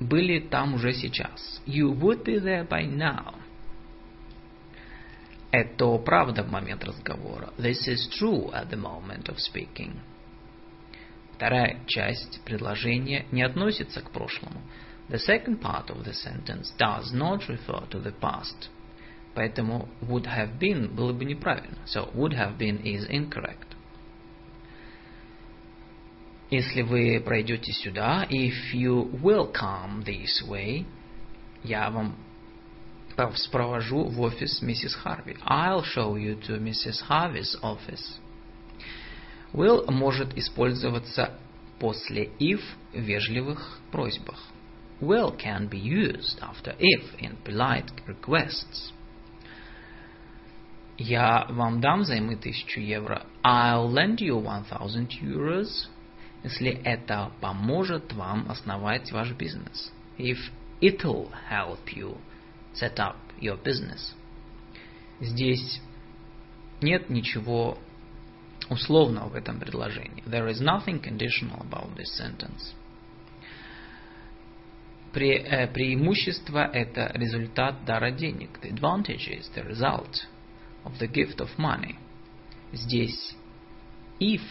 [0.01, 1.61] были там уже сейчас.
[1.67, 3.35] You would be there by now.
[5.51, 7.53] Это правда в момент разговора.
[7.59, 10.01] This is true at the moment of speaking.
[11.37, 14.61] Вторая часть предложения не относится к прошлому.
[15.09, 18.69] The second part of the sentence does not refer to the past.
[19.35, 21.79] Поэтому would have been было бы неправильно.
[21.87, 23.74] So would have been is incorrect.
[26.51, 30.85] Если вы пройдете сюда, if you will come this way,
[31.63, 32.17] я вам
[33.37, 35.37] спровожу в офис миссис Харви.
[35.47, 37.03] I'll show you to Mrs.
[37.09, 38.21] Harvey's office.
[39.53, 41.39] Will может использоваться
[41.79, 42.61] после if
[42.93, 44.39] в вежливых просьбах.
[45.01, 48.93] Will can be used after if in polite requests.
[50.97, 53.27] Я вам дам займы тысячу евро.
[53.43, 55.89] I'll lend you one thousand euros.
[56.45, 59.93] Если это поможет вам основать ваш бизнес.
[60.19, 60.39] If
[60.81, 62.19] it'll help you
[62.75, 64.15] set up your business.
[65.21, 65.81] Здесь
[66.83, 67.79] нет ничего
[68.69, 70.23] условного в этом предложении.
[70.27, 72.75] There is nothing conditional about this sentence.
[75.13, 78.59] Пре, э, преимущество– это результат дара денег.
[78.61, 80.27] The advantage is the result
[80.85, 81.97] of the gift of money.
[82.73, 83.35] Здесь
[84.21, 84.43] if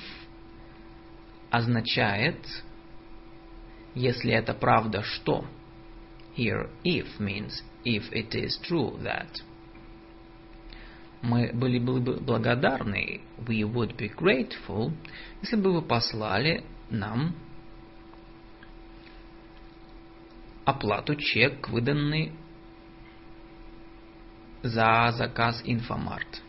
[1.54, 2.46] означает,
[3.96, 5.46] если это правда, что.
[6.36, 9.30] Here if means if it is true that–
[11.24, 14.92] мы были бы благодарны, we would be grateful,
[15.42, 17.34] если бы вы послали нам
[20.66, 22.34] оплату чек, выданный
[24.64, 26.43] за заказ Инфомарт.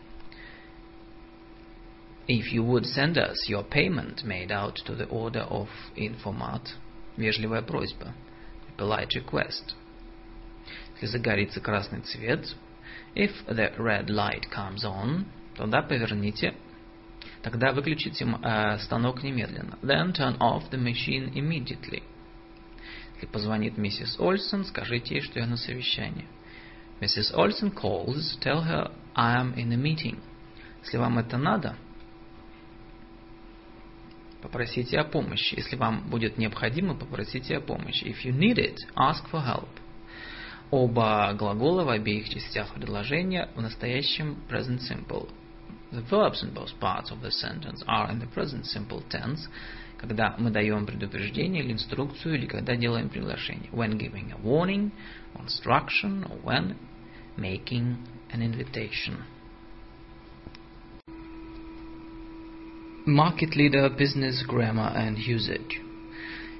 [2.28, 6.74] If you would send us your payment made out to the order of Infomart,
[7.16, 8.14] вежливая просьба,
[8.76, 9.74] polite request.
[10.94, 12.54] Если загорится красный цвет,
[13.14, 16.54] If the red light comes on, тогда поверните,
[17.42, 19.78] тогда выключите э, станок немедленно.
[19.82, 22.02] Then turn off the machine immediately.
[23.14, 26.26] Если позвонит миссис Ольсон, скажите ей, что я на совещании.
[27.00, 27.34] Mrs.
[27.34, 30.18] Olson calls, tell her I am in a meeting.
[30.82, 31.76] Если вам это надо,
[34.45, 35.55] попросите о помощи.
[35.55, 38.03] Если вам будет необходимо, попросите о помощи.
[38.03, 39.69] If you need it, ask for help.
[40.69, 45.27] Оба глагола в обеих частях предложения в настоящем present simple.
[45.91, 49.49] The verbs in both parts of the sentence are in the present simple tense,
[49.97, 53.71] когда мы даем предупреждение или инструкцию, или когда делаем приглашение.
[53.71, 54.91] When giving a warning,
[55.39, 56.75] instruction, or when
[57.35, 57.97] making
[58.31, 59.23] an invitation.
[63.06, 65.80] Market Leader Business Grammar and Usage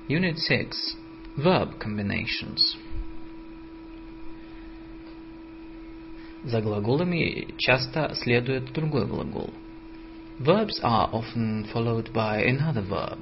[0.09, 0.97] Unit 6
[1.37, 2.77] Verb Combinations
[6.45, 9.53] За глаголами часто следует другой глагол.
[10.39, 13.19] Verbs are often followed by another verb.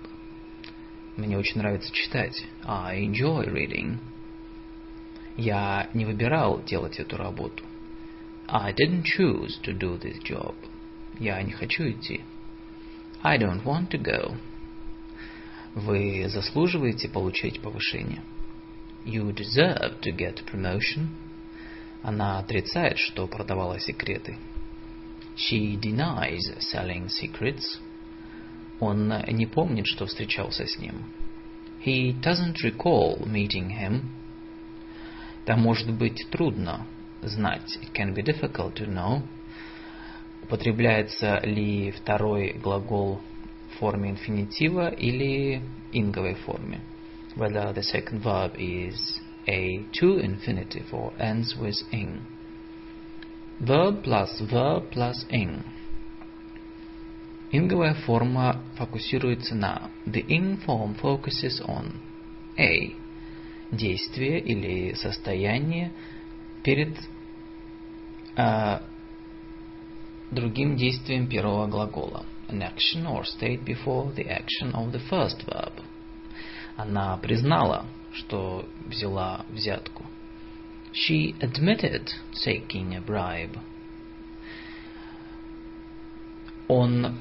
[1.17, 2.47] Мне очень нравится читать.
[2.65, 3.99] I enjoy reading.
[5.37, 7.65] Я не выбирал делать эту работу.
[8.47, 10.55] I didn't choose to do this job.
[11.19, 12.21] Я не хочу идти.
[13.24, 14.36] I don't want to go.
[15.76, 18.22] Вы заслуживаете получить повышение.
[19.06, 21.08] You deserve to get promotion.
[22.02, 24.38] Она отрицает, что продавала секреты.
[25.38, 27.80] She denies selling secrets.
[28.82, 31.06] Он не помнит, что встречался с ним.
[31.86, 34.02] He doesn't recall meeting him.
[35.46, 36.86] Это может быть трудно
[37.22, 37.78] знать.
[37.82, 39.24] It can be difficult to know.
[40.44, 43.22] Употребляется ли второй глагол
[43.72, 45.62] в форме инфинитива или
[45.94, 46.82] инговой форме.
[47.36, 52.22] Whether the second verb is a to infinitive or ends with ing.
[53.60, 55.64] Verb plus verb plus ing.
[57.52, 61.94] Инговая форма фокусируется на the ing form focuses on
[62.58, 62.94] a
[63.72, 65.92] действие или состояние
[66.64, 66.98] перед
[68.36, 68.80] э,
[70.34, 72.26] другим действием первого глагола.
[72.50, 75.74] An action or state before the action of the first verb.
[76.76, 80.06] Она признала, что взяла взятку.
[80.94, 82.10] She admitted
[82.46, 83.58] taking a bribe.
[86.68, 87.18] Он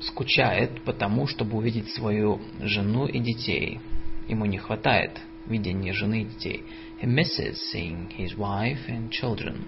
[0.00, 3.80] скучает потому, чтобы увидеть свою жену и детей.
[4.28, 6.64] Ему не хватает видения жены и детей.
[7.00, 9.66] He misses seeing his wife and children.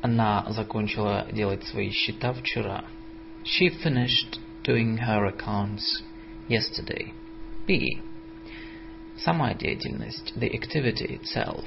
[0.00, 2.84] Она закончила делать свои счета вчера.
[3.44, 6.02] She finished doing her accounts
[6.48, 7.12] yesterday.
[7.66, 8.00] B.
[9.16, 11.64] Сама деятельность, the activity itself.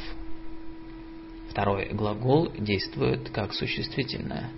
[1.49, 4.51] Второй глагол действует как существительное.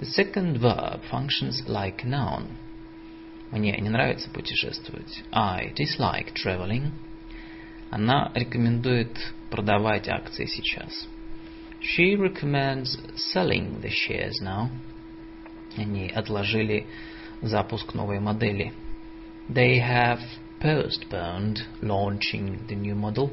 [0.00, 2.48] The second verb functions like noun.
[3.52, 5.22] Мне не нравится путешествовать.
[5.30, 6.90] I dislike traveling.
[7.90, 9.16] Она рекомендует
[9.50, 11.08] продавать акции сейчас.
[11.79, 14.69] She recommends selling the shares now.
[15.75, 16.85] Они отложили
[17.41, 18.73] запуск новой модели.
[19.49, 20.19] They have
[20.61, 23.31] postponed launching the new model.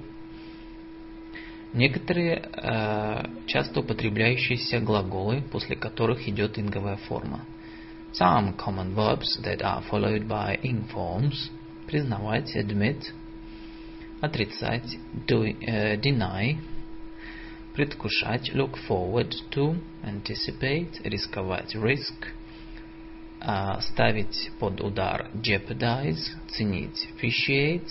[1.72, 7.44] Некоторые э, часто употребляющиеся глаголы, после которых идет инговая форма.
[8.12, 11.50] Some common verbs that are followed by ing forms.
[11.86, 13.12] Признавать, admit.
[14.20, 16.58] Отрицать, do, э, deny.
[17.75, 21.01] Предвкушать, look forward to, anticipate.
[21.03, 22.13] Рисковать, risk.
[23.41, 26.31] Э, ставить под удар, jeopardize.
[26.47, 27.89] Ценить, appreciate.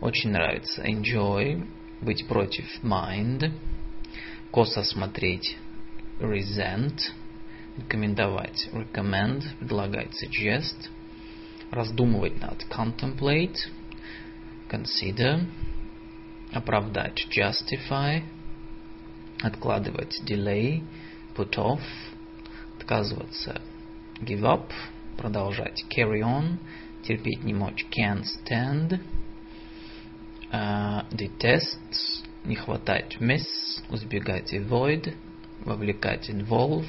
[0.00, 1.66] Очень нравится, enjoy
[2.00, 3.52] быть против mind,
[4.50, 5.56] косо смотреть
[6.18, 7.12] resent,
[7.76, 10.90] рекомендовать recommend, предлагать suggest,
[11.70, 13.56] раздумывать над contemplate,
[14.68, 15.46] consider,
[16.52, 18.22] оправдать justify,
[19.42, 20.82] откладывать delay,
[21.36, 21.80] put off,
[22.78, 23.60] отказываться
[24.20, 24.70] give up,
[25.16, 26.58] продолжать carry on,
[27.02, 29.00] терпеть не мочь can't stand,
[30.52, 33.44] uh, detest, не хватать miss,
[33.90, 35.14] избегать avoid,
[35.64, 36.86] вовлекать involve,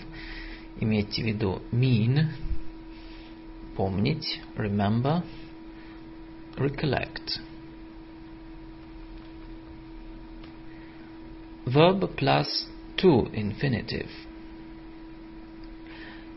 [0.80, 2.28] имейте в виду mean,
[3.76, 5.24] помнить, remember,
[6.56, 7.40] recollect.
[11.66, 12.66] Verb plus
[12.98, 14.10] to infinitive.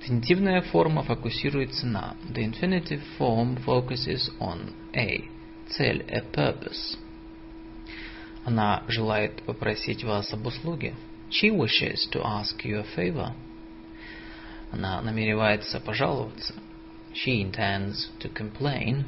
[0.02, 5.24] Инфинитивная форма фокусируется на The infinitive form focuses on a
[5.68, 6.98] цель, a purpose.
[8.44, 10.94] Она желает попросить вас об услуге.
[11.30, 13.32] She wishes to ask you a favor.
[14.70, 16.54] Она намеревается пожаловаться.
[17.14, 19.04] She intends to complain.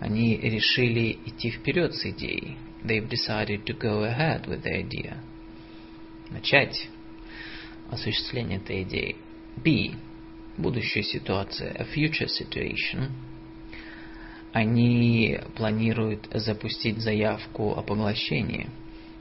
[0.00, 2.56] Они решили идти вперед с идеей.
[2.84, 5.18] They've decided to go ahead with the idea.
[6.30, 6.88] Начать
[7.90, 9.16] осуществление этой идеи.
[9.56, 9.94] B.
[10.56, 11.72] Будущая ситуация.
[11.72, 13.10] A future situation.
[14.52, 18.68] Они планируют запустить заявку о поглощении.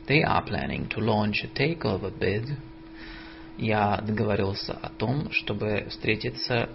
[0.07, 2.57] They are planning to launch a takeover bid.
[3.57, 6.69] Я договорился о том, чтобы встретиться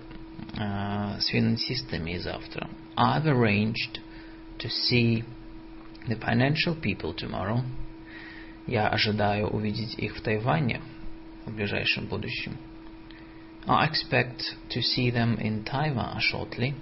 [0.57, 2.70] э, с финансистами завтра.
[2.97, 4.01] I've arranged
[4.59, 5.24] to see
[6.07, 7.63] the financial people tomorrow.
[8.67, 10.81] Я ожидаю увидеть их в Тайване
[11.45, 12.57] в ближайшем будущем.
[13.67, 16.75] I expect to see them in Taiwan shortly.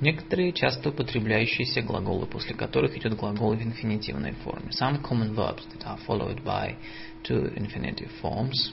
[0.00, 4.70] Некоторые часто употребляющиеся глаголы, после которых идет глагол в инфинитивной форме.
[4.70, 6.76] Some common verbs that are followed by
[7.22, 8.72] two infinitive forms.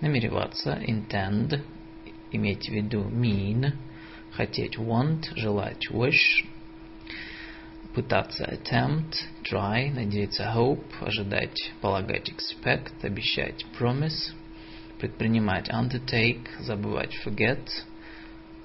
[0.00, 1.60] Намереваться, intend,
[2.32, 3.72] иметь в виду mean,
[4.32, 6.44] хотеть want, желать wish,
[7.94, 9.14] пытаться attempt,
[9.44, 14.32] try, надеяться hope, ожидать полагать expect, обещать promise,
[14.98, 17.66] предпринимать undertake, забывать forget,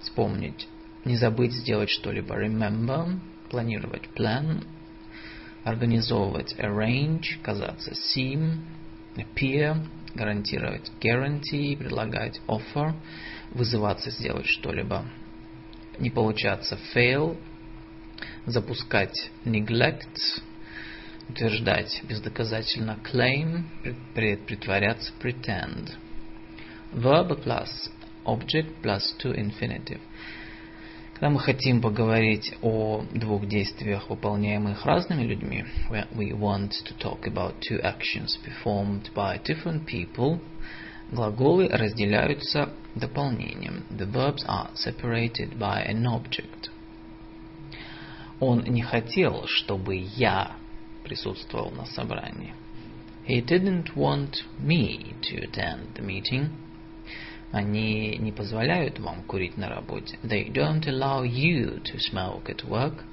[0.01, 0.67] вспомнить
[1.07, 3.19] не забыть сделать что-либо remember,
[3.49, 4.65] планировать plan,
[5.63, 8.59] организовывать arrange, казаться seem,
[9.15, 9.77] appear,
[10.13, 12.93] гарантировать guarantee, предлагать offer,
[13.51, 15.05] вызываться сделать что-либо,
[15.97, 17.37] не получаться fail,
[18.45, 20.41] запускать neglect,
[21.29, 23.63] утверждать бездоказательно claim,
[24.13, 25.91] притворяться pretend.
[26.93, 27.89] Verb plus
[28.25, 30.01] object plus to infinitive–
[31.19, 37.55] Когда мы хотим поговорить о двух действиях, выполняемых разными людьми, we want to talk about
[37.59, 40.39] two actions performed by different people,
[41.11, 43.83] глаголы разделяются дополнением.
[43.89, 46.69] The verbs are separated by an object.
[48.39, 50.51] Он не хотел, чтобы я
[51.03, 52.53] присутствовал на собрании.
[53.27, 56.49] He didn't want me to attend the meeting.
[57.51, 60.17] Они не позволяют вам курить на работе.
[60.23, 63.03] They don't allow you to smoke at work.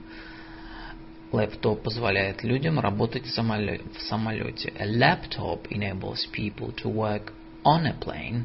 [1.33, 4.73] Лэптоп позволяет людям работать в самолете.
[4.79, 7.33] A laptop enables people to work
[7.65, 8.45] on a plane.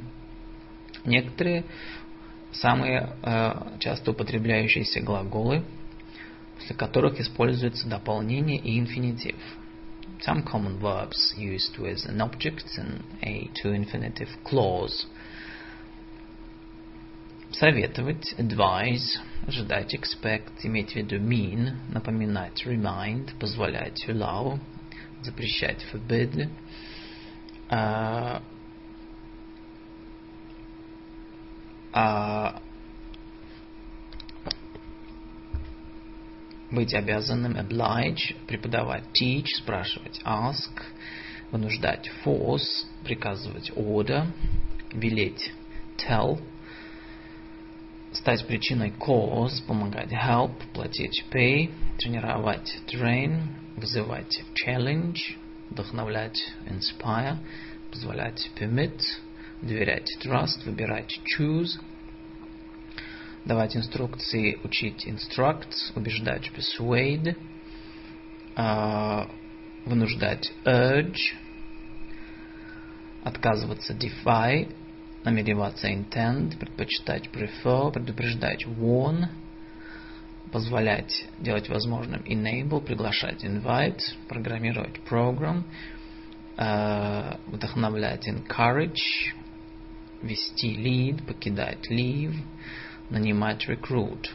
[1.06, 1.66] Некоторые
[2.52, 5.64] самые э, часто употребляющиеся глаголы,
[6.60, 9.36] после которых используется дополнение и инфинитив.
[10.20, 15.08] Some common verbs used with an object and a to infinitive clause–
[17.52, 24.60] советовать, advise, ожидать, expect, иметь в виду mean, напоминать, remind, позволять, allow,
[25.22, 26.50] запрещать, forbid,
[27.70, 28.42] а,
[31.92, 32.62] а,
[36.72, 40.72] быть обязанным, oblige, преподавать, teach, спрашивать, ask,
[41.52, 44.28] вынуждать, force, приказывать, order,
[44.94, 45.52] велеть,
[45.98, 46.40] tell,
[48.14, 53.42] стать причиной cause, помогать help, платить pay, тренировать train,
[53.76, 55.18] вызывать challenge,
[55.70, 57.38] вдохновлять inspire,
[57.92, 59.02] позволять permit,
[59.62, 61.80] доверять trust, выбирать choose,
[63.46, 67.36] давать инструкции, учить instruct, убеждать persuade,
[69.86, 71.34] вынуждать urge,
[73.24, 74.74] отказываться defy,
[75.24, 79.28] намереваться intend, предпочитать prefer, предупреждать warn,
[80.52, 85.64] позволять делать возможным enable, приглашать invite, программировать program,
[86.58, 89.34] э, вдохновлять encourage,
[90.22, 92.36] вести lead, покидать leave,
[93.10, 94.30] нанимать recruit.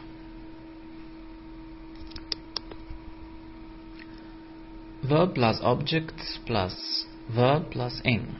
[5.03, 6.15] Verb plus object
[6.45, 8.35] plus verb plus ing.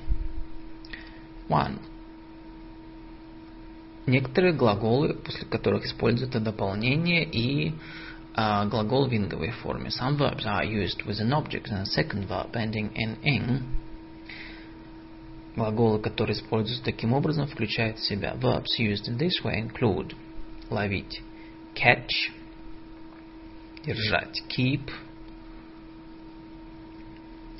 [1.48, 1.80] One.
[4.06, 7.74] некоторые глаголы, после которых используется дополнение и
[8.36, 9.90] uh, глагол в инговой форме.
[9.90, 13.64] Some verbs are used with an object and a second verb ending in ing.
[15.56, 20.14] Глаголы, которые используются таким образом, включают в себя verbs used in this way include
[20.70, 21.22] ловить.
[21.76, 22.32] Catch,
[23.86, 24.42] держать.
[24.50, 24.90] Keep,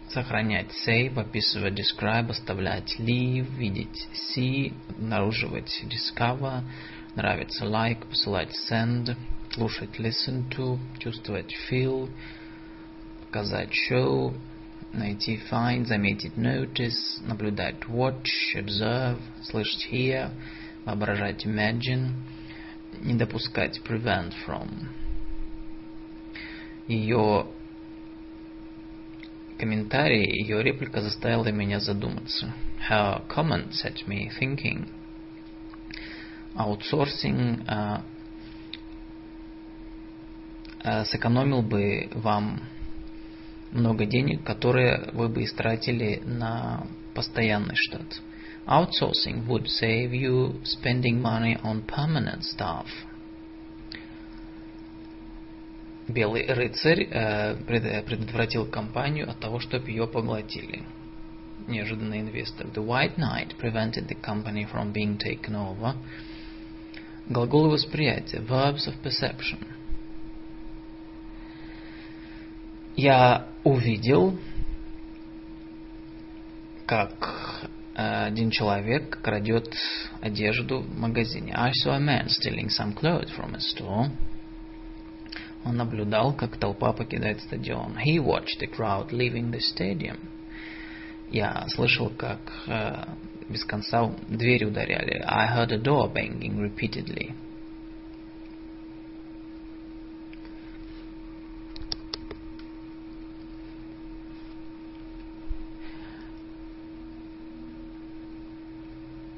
[0.10, 0.72] сохранять.
[0.88, 1.74] Save, описывать.
[1.74, 2.96] Describe, оставлять.
[3.00, 4.08] Leave, видеть.
[4.14, 5.84] See, обнаруживать.
[5.84, 6.64] Discover,
[7.16, 7.66] нравится.
[7.66, 8.52] Like, посылать.
[8.70, 9.16] Send,
[9.52, 10.00] слушать.
[10.00, 11.54] Listen to, чувствовать.
[11.70, 12.10] Feel,
[13.28, 13.72] показать.
[13.90, 14.34] Show,
[14.94, 15.42] найти.
[15.52, 16.38] Find, заметить.
[16.38, 17.82] Notice, наблюдать.
[17.90, 19.90] Watch, observe, слышать.
[19.92, 20.32] Hear,
[20.86, 21.46] воображать.
[21.46, 22.14] Imagine,
[23.02, 24.70] не допускать prevent from.
[26.88, 27.48] Ее
[29.58, 32.54] комментарий, ее реплика заставила меня задуматься.
[32.90, 34.88] Her comment set me thinking.
[36.56, 38.02] Аутсорсинг uh,
[41.06, 42.62] сэкономил бы вам
[43.72, 48.22] много денег, которые вы бы истратили на постоянный штат.
[48.68, 52.88] Outsourcing would save you spending money on permanent staff.
[56.08, 60.84] Белый рыцарь э, предотвратил компанию от того, чтобы ее поглотили.
[61.68, 62.68] Неожиданный инвестор.
[62.68, 65.96] The White Knight prevented the company from being taken over.
[67.28, 68.40] Глаголы восприятия.
[68.40, 69.60] Verbs of perception.
[72.96, 74.38] Я увидел,
[76.86, 77.35] как
[77.96, 79.74] один человек крадет
[80.22, 81.54] одежду в магазине.
[81.56, 84.12] I saw a man stealing some clothes from a store.
[85.64, 87.98] Он наблюдал, как толпа покидает стадион.
[87.98, 90.18] He watched the crowd leaving the stadium.
[91.32, 93.06] Я слышал, как э,
[93.50, 95.24] без конца двери ударяли.
[95.26, 97.34] I heard a door banging repeatedly.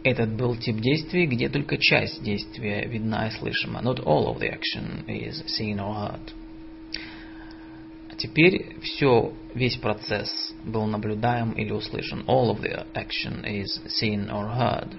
[0.09, 3.81] Этот был тип действий, где только часть действия видна и слышима.
[3.81, 6.33] Not all of the action is seen or heard.
[8.09, 12.23] А теперь все, весь процесс был наблюдаем или услышан.
[12.25, 14.95] All of the action is seen or heard.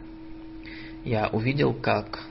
[1.07, 2.27] Я увидел, как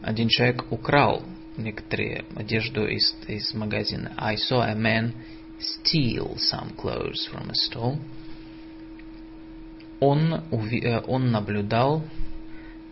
[0.00, 1.24] один человек украл
[1.56, 4.12] некоторые одежду из, из магазина.
[4.16, 5.12] I saw a man
[5.58, 7.98] steal some clothes from a store.
[10.00, 12.02] Он, э, он наблюдал,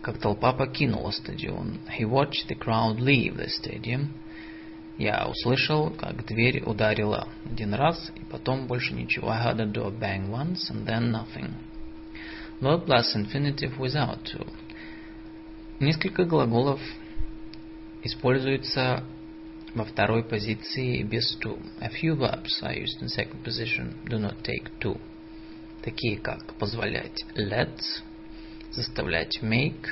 [0.01, 1.79] как толпа покинула стадион.
[1.99, 4.09] He watched the crowd leave the stadium.
[4.97, 9.29] Я услышал, как дверь ударила один раз, и потом больше ничего.
[9.29, 11.53] I heard a door bang once, and then nothing.
[12.61, 14.45] Verb plus infinitive without to.
[15.79, 16.81] Несколько глаголов
[18.03, 19.03] используются
[19.73, 21.57] во второй позиции без to.
[21.79, 24.99] A few verbs are used in second position, do not take to
[25.81, 27.79] такие как позволять let,
[28.71, 29.87] заставлять make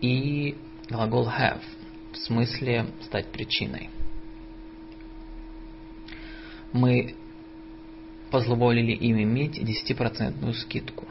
[0.00, 0.56] и
[0.88, 1.62] глагол have
[2.12, 3.90] в смысле стать причиной.
[6.72, 7.14] Мы
[8.30, 11.08] позволили им иметь 10% скидку.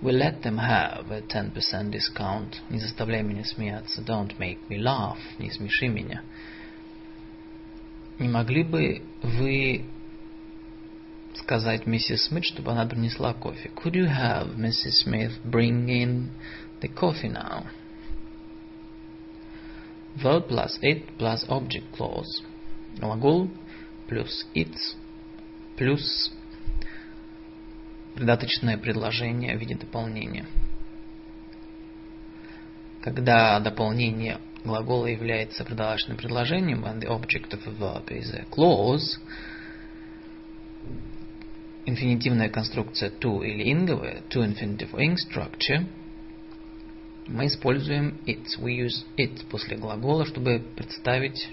[0.00, 2.56] We let them have a 10% discount.
[2.68, 4.02] Не заставляй меня смеяться.
[4.02, 5.18] Don't make me laugh.
[5.38, 6.22] Не смеши меня.
[8.18, 9.84] Не могли бы вы
[11.36, 13.70] сказать миссис Смит, чтобы она принесла кофе.
[13.74, 15.04] Could you have Mrs.
[15.04, 16.30] Smith bring in
[16.80, 17.64] the coffee now?
[20.16, 22.42] Verb plus it plus object clause.
[22.98, 23.50] Глагол
[24.06, 24.76] плюс it
[25.76, 26.32] плюс
[28.14, 30.46] придаточное предложение в виде дополнения.
[33.00, 39.18] Когда дополнение глагола является придаточным предложением, and the object of a verb is a clause,
[41.86, 45.86] инфинитивная конструкция to или инговая, to infinitive ing structure,
[47.26, 48.46] мы используем it.
[48.58, 51.48] We use it после глагола, чтобы представить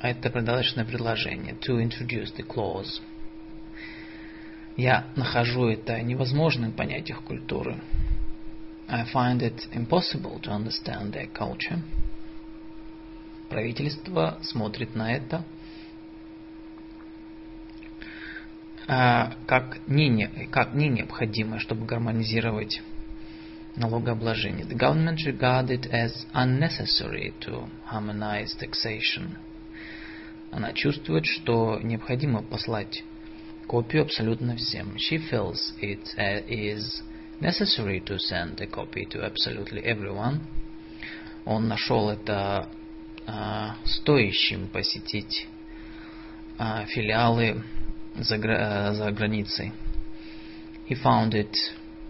[0.00, 1.54] это придаточное предложение.
[1.54, 3.00] To introduce the clause.
[4.76, 7.76] Я нахожу это невозможным понять их культуры.
[8.88, 11.80] I find it impossible to understand their culture.
[13.48, 15.44] Правительство смотрит на это
[18.71, 22.82] А, как не, не, как не необходимое, чтобы гармонизировать
[23.76, 24.66] налогообложение.
[24.66, 29.36] The government regard it as unnecessary to harmonize taxation.
[30.50, 33.04] Она чувствует, что необходимо послать
[33.66, 34.96] копию абсолютно всем.
[34.96, 36.04] She feels it
[36.48, 37.02] is
[37.40, 40.40] necessary to send a copy to absolutely everyone.
[41.44, 42.68] Он нашел это
[43.26, 45.48] а, стоящим посетить
[46.58, 47.64] а, филиалы
[48.19, 48.37] за,
[48.93, 49.71] за границей.
[50.89, 51.55] He found it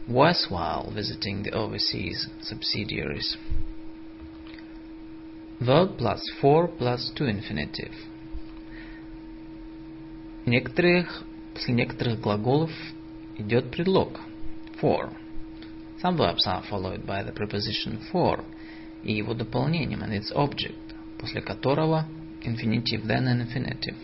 [0.08, 3.38] worthwhile visiting the overseas subsidiaries.
[5.60, 7.94] Verb plus for plus to infinitive.
[10.46, 11.24] Некоторых,
[11.54, 12.72] после некоторых глаголов
[13.38, 14.20] идет предлог
[14.80, 15.12] for.
[16.02, 18.44] Some verbs are followed by the preposition for
[19.04, 22.06] и его дополнением and its object, после которого
[22.44, 23.98] infinitive, then an infinitive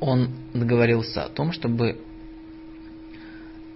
[0.00, 2.00] Он договорился о том, чтобы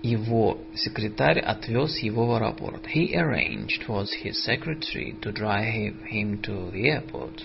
[0.03, 2.87] его секретарь отвез его в аэропорт.
[2.95, 7.43] He arranged for his secretary to drive him to the airport.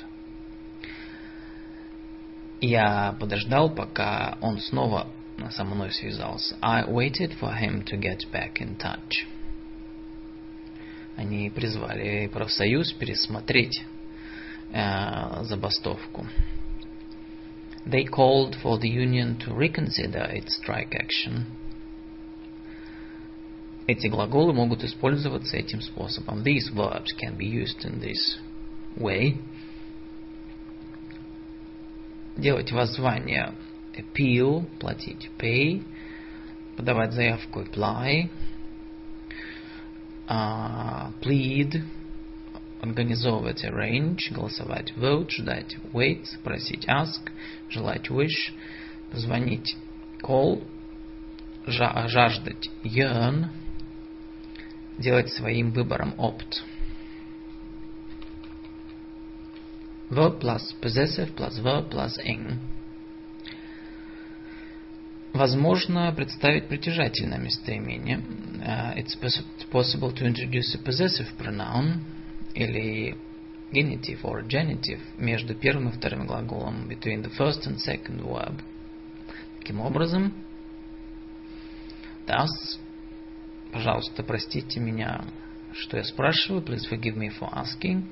[2.61, 5.07] Я подождал, пока он снова
[5.51, 6.57] со мной связался.
[6.61, 9.25] I waited for him to get back in touch.
[11.15, 13.81] Они призвали профсоюз пересмотреть
[14.71, 16.25] э, забастовку.
[17.88, 21.46] They called for the union to reconsider its strike action.
[23.86, 26.42] Эти глаголы могут использоваться этим способом.
[26.42, 28.38] These verbs can be used in this
[28.96, 29.36] way.
[32.36, 33.52] Делать воззвание
[33.94, 35.82] appeal, платить pay,
[36.76, 38.30] подавать заявку apply,
[40.28, 41.82] uh, plead,
[42.81, 47.31] организовывать arrange, голосовать vote, ждать wait, просить ask,
[47.69, 48.53] желать wish,
[49.13, 49.75] звонить
[50.21, 50.63] call,
[51.65, 53.47] жаждать yearn,
[54.97, 56.63] делать своим выбором opt.
[60.09, 62.59] Verb plus possessive plus verb plus ing.
[65.33, 68.17] Возможно представить притяжательное местоимение.
[68.17, 69.15] Uh, it's
[69.69, 72.03] possible to introduce a possessive pronoun
[72.53, 73.15] или
[73.71, 78.61] genitive or genitive между первым и вторым глаголом between the first and second verb.
[79.59, 80.33] Таким образом,
[82.25, 82.79] thus,
[83.71, 85.25] пожалуйста, простите меня,
[85.73, 88.03] что я спрашиваю, please forgive me for asking,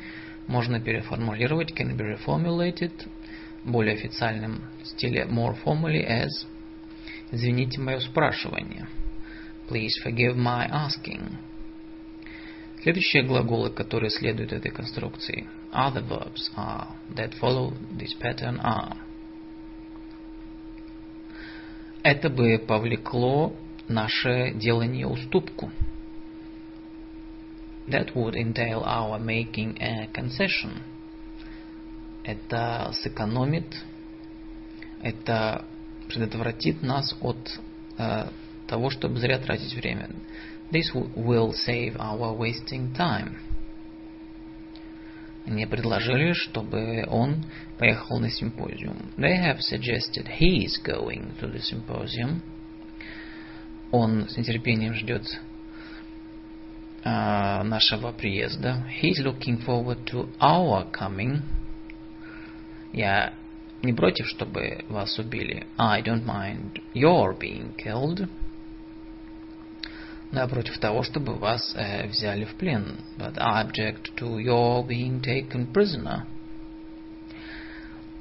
[0.47, 2.91] можно переформулировать, can be reformulated,
[3.63, 6.29] более официальном стиле more formally as
[7.31, 8.87] Извините мое спрашивание.
[9.67, 11.37] Please forgive my asking.
[12.87, 18.95] Следующие глаголы, которые следуют этой конструкции, other verbs are that follow this pattern are.
[22.01, 23.53] Это бы повлекло
[23.89, 25.69] наше делание уступку.
[27.89, 30.77] That would entail our making a concession.
[32.23, 33.83] Это сэкономит,
[35.01, 35.65] это
[36.07, 37.59] предотвратит нас от
[37.97, 38.29] э,
[38.65, 40.09] того, чтобы зря тратить время.
[40.70, 43.36] This will save our wasting time.
[45.44, 47.44] Мне предложили, чтобы он
[47.78, 49.12] поехал на симпозиум.
[49.16, 52.40] They have suggested he is going to the symposium.
[53.90, 55.26] Он с нетерпением ждет
[57.04, 58.86] uh, нашего приезда.
[59.02, 61.42] He is looking forward to our coming.
[62.92, 63.34] Я
[63.82, 65.66] не против, чтобы вас убили.
[65.76, 68.28] I don't mind your being killed.
[70.31, 72.97] Но я против того, чтобы вас э, взяли в плен.
[73.17, 76.25] But I object to your being taken prisoner.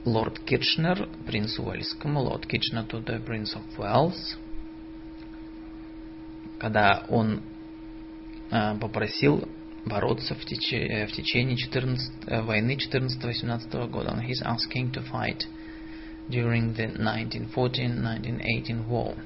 [0.05, 4.37] Лорд Китчнер, принц Уэльскому, лорд Китчнер to the Prince of Wales,
[6.59, 7.43] когда он
[8.51, 9.49] э, попросил
[9.85, 10.71] бороться в, теч...
[11.09, 12.45] в течение 14...
[12.45, 14.11] войны 14-18 года.
[14.11, 15.45] And he's asking to fight
[16.29, 19.17] during the 1914-1918 war.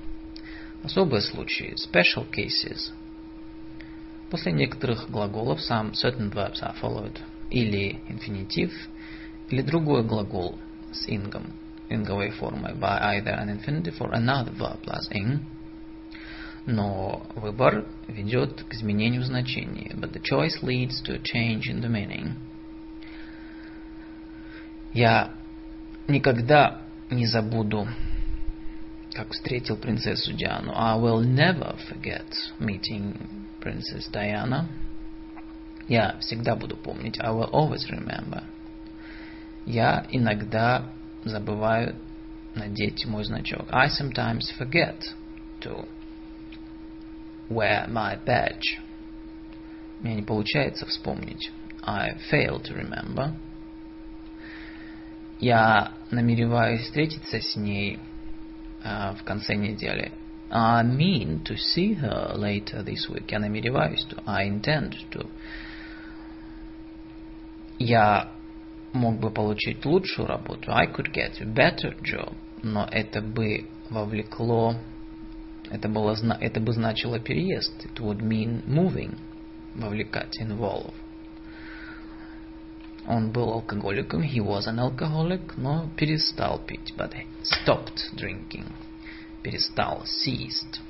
[0.82, 2.92] Особые случаи, special cases.
[4.30, 7.18] После некоторых глаголов some certain verbs are followed
[7.50, 8.72] или инфинитив,
[9.50, 10.58] или другой глагол
[10.92, 11.52] с ингом,
[11.88, 15.40] инговой формой, by either an infinitive or another verb plus ing.
[16.66, 19.92] Но выбор ведет к изменению значения.
[19.94, 22.34] But the choice leads to a change in the meaning.
[24.92, 25.32] Я
[26.08, 27.86] никогда не забуду,
[29.20, 30.72] как встретил принцессу Диану.
[30.74, 32.24] I will never forget
[32.58, 33.14] meeting
[33.60, 34.66] Princess Diana.
[35.88, 37.20] Я всегда буду помнить.
[37.20, 38.44] I will always remember.
[39.66, 40.86] Я иногда
[41.24, 41.96] забываю
[42.54, 43.66] надеть мой значок.
[43.70, 44.96] I sometimes forget
[45.60, 45.86] to
[47.50, 48.80] wear my badge.
[50.00, 51.52] Мне не получается вспомнить.
[51.82, 53.34] I fail to remember.
[55.40, 57.98] Я намереваюсь встретиться с ней
[58.84, 60.12] uh, в конце недели.
[60.50, 63.30] I mean to see her later this week.
[63.30, 64.22] Я намереваюсь to.
[64.26, 65.28] I intend to.
[67.78, 68.32] Я
[68.92, 70.72] мог бы получить лучшую работу.
[70.72, 72.34] I could get a better job.
[72.62, 74.74] Но это бы вовлекло,
[75.70, 77.86] это, было, это бы значило переезд.
[77.86, 79.16] It would mean moving.
[79.74, 80.92] Вовлекать, involve.
[83.06, 88.66] Он был алкоголиком, he was an alcoholic, но перестал пить, but stopped drinking.
[89.42, 90.80] Перестал, ceased.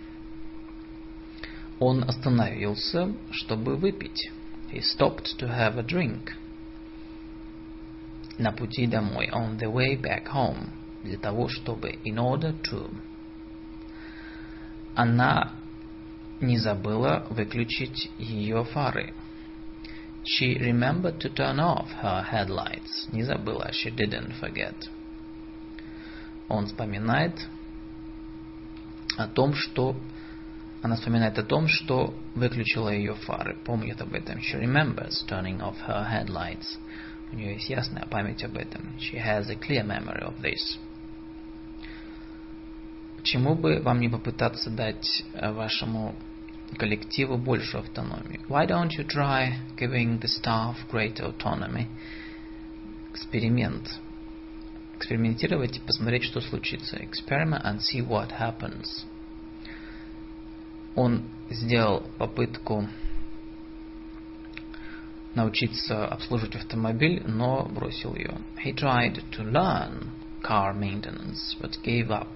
[1.79, 4.31] Он остановился, чтобы выпить.
[4.73, 6.33] He stopped to have a drink.
[8.39, 10.71] На пути домой, on the way back home,
[11.05, 12.91] для того, чтобы, in order to.
[14.95, 15.53] Она
[16.41, 19.15] не забыла выключить ее фары.
[20.25, 23.09] She remembered to turn off her headlights.
[23.13, 23.71] Не забыла.
[23.73, 24.75] She didn't forget.
[26.49, 27.35] Он вспоминает
[29.17, 29.97] о том, что
[30.83, 33.57] она вспоминает о том, что выключила ее фары.
[33.65, 34.39] Помнит об этом.
[34.39, 36.79] She remembers turning off her headlights.
[37.33, 38.97] У нее есть ясная память об этом.
[38.99, 40.79] She has a clear memory of this.
[43.19, 46.15] Почему бы вам не попытаться дать вашему
[46.77, 48.41] коллективу большую автономию.
[48.49, 51.87] Why don't you try giving the staff greater autonomy?
[53.13, 53.99] Эксперимент.
[54.97, 56.97] Экспериментировать и посмотреть, что случится.
[56.97, 59.05] Experiment and see what happens.
[60.95, 62.89] Он сделал попытку
[65.35, 68.39] научиться обслуживать автомобиль, но бросил ее.
[68.65, 70.11] He tried to learn
[70.43, 72.29] car maintenance, but gave up.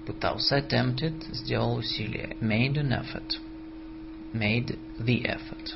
[0.00, 2.36] Попытался, attempted, сделал усилие.
[2.40, 3.38] Made an effort.
[4.32, 5.74] Made the effort.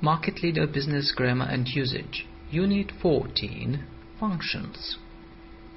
[0.00, 2.26] Market Leader Business Grammar and Usage.
[2.50, 3.84] Unit 14.
[4.20, 4.98] Functions.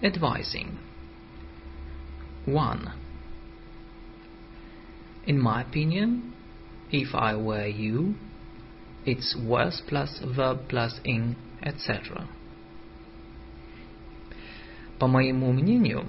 [0.04, 0.78] Advising.
[2.46, 2.92] 1.
[5.26, 6.34] In my opinion,
[6.92, 8.16] if I were you,
[9.06, 12.27] it's was plus verb plus ing, etc.
[14.99, 16.09] По моему мнению,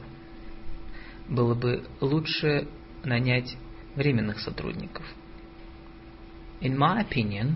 [1.27, 2.67] было бы лучше
[3.03, 3.57] нанять
[3.95, 5.05] временных сотрудников.
[6.61, 7.55] In my opinion,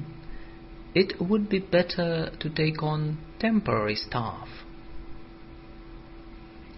[0.94, 4.48] it would be better to take on temporary staff.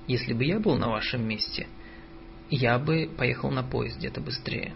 [0.08, 1.68] Если бы я был на вашем месте–
[2.50, 4.74] я бы поехал на поезде, это быстрее.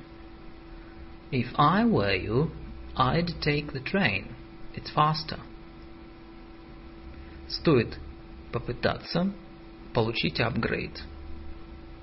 [1.31, 2.51] If I were you,
[2.95, 4.27] I'd take the train.
[4.75, 5.39] It's faster.
[7.59, 7.99] Стоит
[8.51, 9.31] попытаться
[9.93, 11.03] получить апгрейд.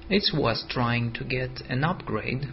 [0.08, 2.48] It's worth trying to get an upgrade.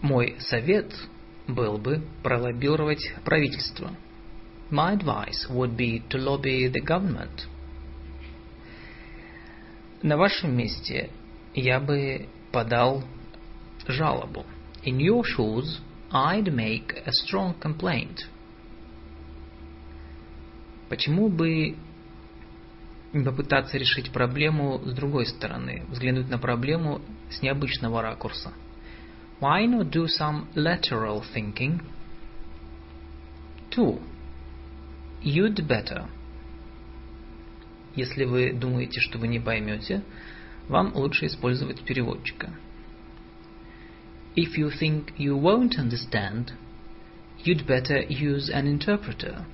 [0.00, 0.92] Мой совет
[1.46, 3.94] был бы пролоббировать правительство.
[4.70, 7.46] My advice would be to lobby the government.
[10.02, 11.10] На вашем месте
[11.54, 13.04] я бы подал
[13.86, 14.44] жалобу.
[14.84, 18.26] In your shoes, I'd make a strong complaint.
[20.94, 21.74] Почему бы
[23.12, 28.52] не попытаться решить проблему с другой стороны, взглянуть на проблему с необычного ракурса?
[29.40, 31.82] Why not do some lateral thinking?
[33.70, 34.00] Two.
[35.20, 36.06] You'd better.
[37.96, 40.04] Если вы думаете, что вы не поймете,
[40.68, 42.54] вам лучше использовать переводчика.
[44.36, 46.52] If you think you won't understand,
[47.44, 49.44] you'd better use an interpreter.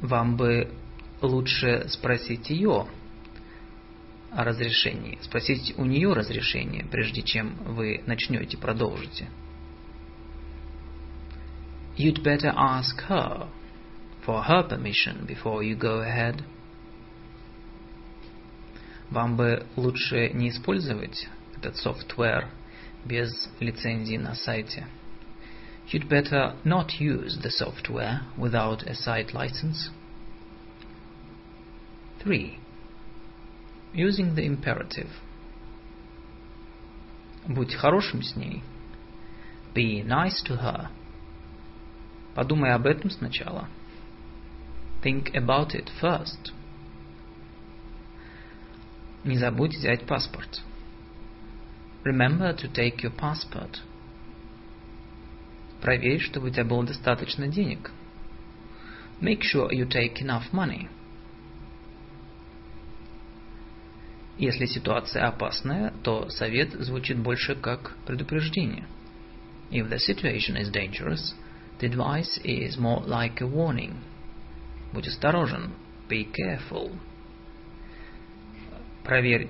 [0.00, 0.70] Вам бы
[1.22, 2.86] лучше спросить ее
[4.30, 9.28] о разрешении, спросить у нее разрешение, прежде чем вы начнете, продолжите.
[11.96, 13.48] You'd better ask her
[14.26, 16.42] for her permission before you go ahead.
[19.08, 22.48] Вам бы лучше не использовать этот software
[23.04, 24.86] без лицензии на сайте.
[25.87, 29.89] You'd better not use the software without a site license.
[32.23, 32.57] 3.
[33.93, 35.09] Using the imperative.
[37.47, 38.63] Будь хорошим с ней.
[39.73, 40.89] Be nice to her.
[42.35, 43.67] Подумай об этом сначала.
[45.03, 46.53] Think about it first.
[49.23, 50.61] Не забудь взять паспорт.
[52.03, 53.81] Remember to take your passport.
[55.80, 57.90] Проверь, чтобы у тебя было достаточно денег.
[59.20, 60.88] Make sure you take enough money.
[64.38, 68.86] Если ситуация опасная, то совет звучит больше как предупреждение.
[69.70, 71.34] If the situation is dangerous,
[71.80, 73.94] the advice is more like a warning.
[74.92, 75.72] Будь осторожен.
[76.08, 76.92] Be careful.
[79.02, 79.48] Проверь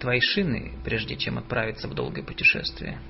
[0.00, 3.00] твои шины, прежде чем отправиться в долгое путешествие.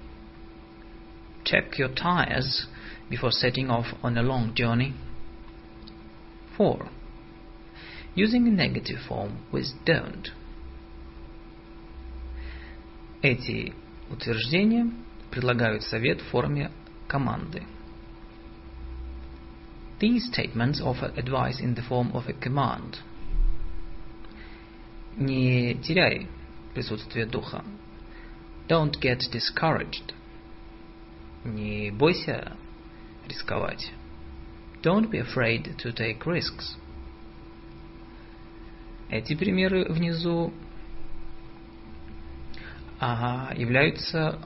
[1.44, 2.68] Check your tires
[3.10, 4.94] before setting off on a long journey.
[6.58, 6.90] 4.
[8.16, 10.30] Using a negative form with don't.
[13.22, 13.74] Эти
[14.10, 14.92] утверждения
[15.32, 16.72] предлагают совет в форме
[17.08, 17.64] команды.
[20.00, 22.98] These statements offer advice in the form of a command.
[25.18, 26.28] Не теряй
[26.74, 27.64] присутствие духа.
[28.68, 30.14] Don't get discouraged.
[31.45, 32.57] Не бойся
[33.27, 33.93] рисковать.
[34.83, 36.77] Don't be afraid to take risks.
[39.09, 40.53] Эти примеры внизу
[43.01, 44.39] а, являются,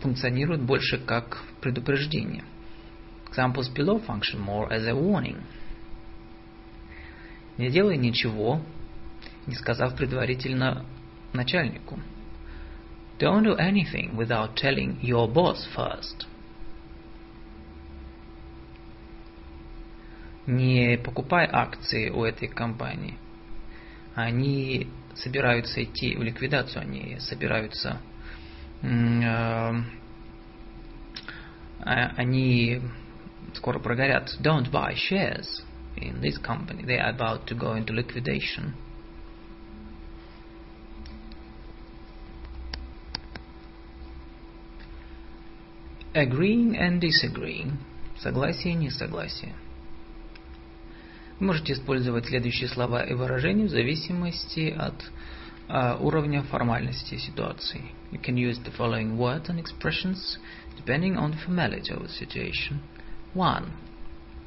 [0.00, 2.44] функционируют больше как предупреждение.
[3.30, 5.42] Examples below function more as a warning.
[7.56, 8.60] Не делай ничего,
[9.46, 10.84] не сказав предварительно
[11.32, 11.98] начальнику.
[13.21, 16.27] Don't do anything without telling your boss first.
[20.45, 23.17] Не покупай акции у этой компании.
[24.15, 27.99] Они собираются идти в ликвидацию, они собираются...
[28.81, 29.81] Э,
[31.79, 32.81] они
[33.55, 34.29] скоро прогорят.
[34.41, 35.63] Don't buy shares.
[36.01, 36.83] in this company.
[36.85, 38.73] They are about to go into liquidation.
[46.14, 47.78] Agreeing and disagreeing.
[48.18, 49.54] Согласие и несогласие.
[51.40, 55.10] Вы можете использовать следующие слова и выражения в зависимости от
[55.68, 57.82] uh, уровня формальности ситуации.
[58.10, 60.38] You can use the following words and expressions
[60.76, 62.80] depending on the formality of the situation.
[63.32, 63.72] One.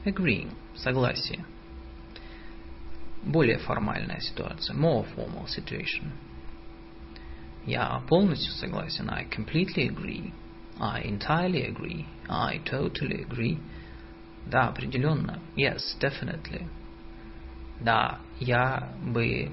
[0.06, 0.52] Agreeing.
[0.76, 1.44] Согласие.
[3.24, 4.76] Более формальная ситуация.
[4.76, 6.12] More formal situation.
[7.66, 9.10] Я полностью согласен.
[9.10, 10.32] I completely agree.
[10.80, 12.06] I entirely agree.
[12.28, 13.60] I totally agree.
[14.46, 15.40] Да, определенно.
[15.56, 16.68] Yes, definitely.
[17.80, 19.52] Да, я бы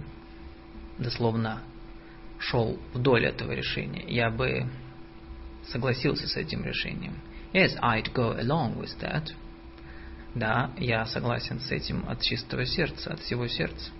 [0.98, 1.62] дословно
[2.38, 4.04] шел вдоль этого решения.
[4.06, 4.66] Я бы
[5.66, 7.14] согласился с этим решением.
[7.52, 9.28] Yes, I'd go along with that.
[10.34, 13.90] Да, я согласен с этим от чистого сердца, от всего сердца.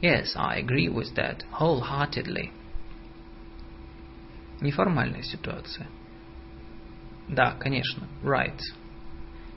[0.00, 2.50] Yes, I agree with that wholeheartedly.
[4.60, 5.86] Неформальная ситуация.
[7.28, 8.06] Да, конечно.
[8.22, 8.58] Right.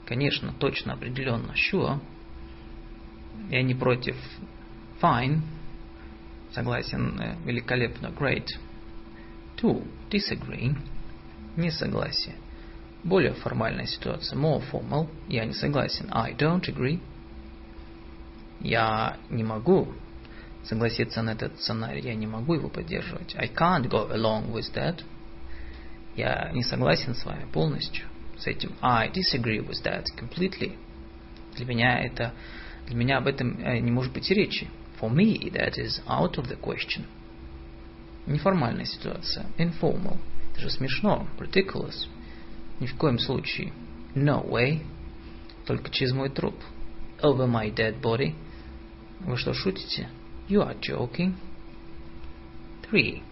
[0.06, 1.52] Конечно, точно, определенно.
[1.52, 1.98] Sure.
[3.50, 4.16] Я не против.
[5.00, 5.40] Fine.
[6.52, 7.20] Согласен.
[7.20, 8.08] Э, великолепно.
[8.08, 8.48] Great.
[9.56, 9.86] Two.
[10.10, 10.76] Disagree.
[11.56, 12.36] Несогласие.
[13.04, 14.38] Более формальная ситуация.
[14.38, 15.08] More formal.
[15.28, 16.08] Я не согласен.
[16.10, 17.00] I don't agree.
[18.60, 19.92] Я не могу
[20.64, 22.02] согласиться на этот сценарий.
[22.02, 23.34] Я не могу его поддерживать.
[23.36, 25.02] I can't go along with that.
[26.16, 28.06] Я не согласен с вами полностью.
[28.38, 30.76] С этим I disagree with that completely.
[31.56, 32.32] Для меня это,
[32.86, 34.68] для меня об этом э, не может быть и речи.
[35.00, 37.04] For me, that is out of the question.
[38.26, 39.46] Неформальная ситуация.
[39.58, 40.18] Informal.
[40.52, 41.26] Это же смешно.
[41.38, 42.06] Ridiculous.
[42.78, 43.72] Ни в коем случае.
[44.14, 44.84] No way.
[45.66, 46.56] Только через мой труп.
[47.20, 48.34] Over my dead body.
[49.20, 50.08] Вы что, шутите?
[50.48, 51.34] You are joking.
[52.90, 53.22] Three.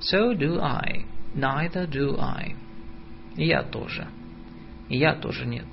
[0.00, 1.06] So do I.
[1.34, 2.54] Neither do I.
[3.36, 4.08] Я тоже.
[4.88, 5.66] Я тоже нет.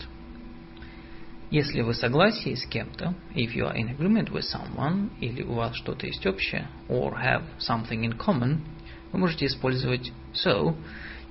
[1.52, 5.76] Если вы согласие с кем-то, if you are in agreement with someone, или у вас
[5.76, 8.62] что-то есть общее, or have something in common,
[9.12, 10.76] вы можете использовать so,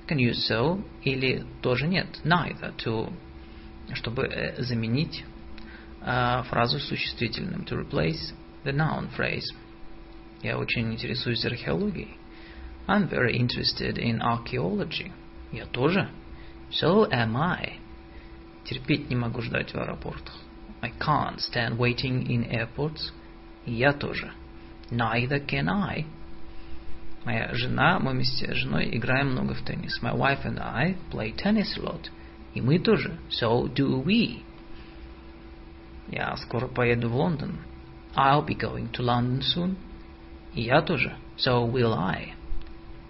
[0.07, 3.11] can use so, или тоже нет, neither, to,
[3.93, 5.25] чтобы э, заменить
[6.01, 9.55] э, фразу существительным, to replace the noun phrase.
[10.43, 12.20] Я очень интересуюсь археологией.
[12.88, 15.12] I'm very interested in archaeology.
[15.52, 16.08] Я тоже.
[16.70, 17.78] So am I.
[18.64, 20.34] Терпеть не могу ждать в аэропортах.
[20.82, 23.12] I can't stand waiting in airports.
[23.66, 24.32] я тоже.
[24.90, 26.06] Neither can I.
[27.24, 30.00] Моя жена, мы вместе с женой играем много в теннис.
[30.00, 32.10] My wife and I play tennis a lot.
[32.54, 33.18] И мы тоже.
[33.30, 34.42] So do we.
[36.08, 37.58] Я скоро поеду в Лондон.
[38.14, 39.76] I'll be going to London soon.
[40.54, 41.16] И я тоже.
[41.36, 42.34] So will I.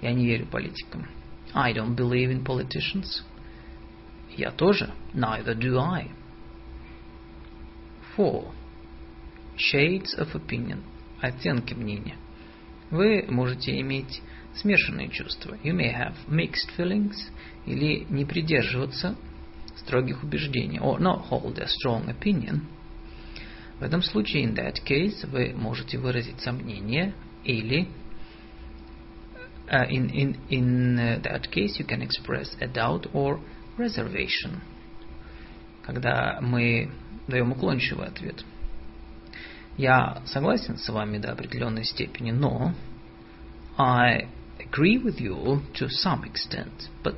[0.01, 1.07] Я не верю политикам.
[1.53, 3.23] I don't believe in politicians.
[4.35, 4.91] Я тоже.
[5.13, 6.09] Neither do I.
[8.15, 8.51] Four.
[9.57, 10.81] Shades of opinion.
[11.19, 12.15] Оттенки мнения.
[12.89, 14.21] Вы можете иметь
[14.55, 15.57] смешанные чувства.
[15.63, 17.15] You may have mixed feelings.
[17.65, 19.15] Или не придерживаться
[19.75, 20.79] строгих убеждений.
[20.79, 22.61] Or not hold a strong opinion.
[23.79, 27.87] В этом случае, in that case, вы можете выразить сомнение или
[29.70, 33.39] uh, in, in, in uh, that case you can express a doubt or
[33.78, 34.62] reservation.
[35.86, 36.91] Когда мы
[37.28, 38.43] даем уклончивый ответ.
[39.78, 42.74] Я согласен с вами до определенной степени, но
[43.78, 44.28] I
[44.59, 47.16] agree with you to some extent, but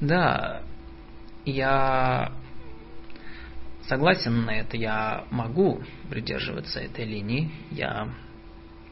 [0.00, 0.62] да,
[1.44, 2.32] я
[3.88, 8.08] согласен на это, я могу придерживаться этой линии, я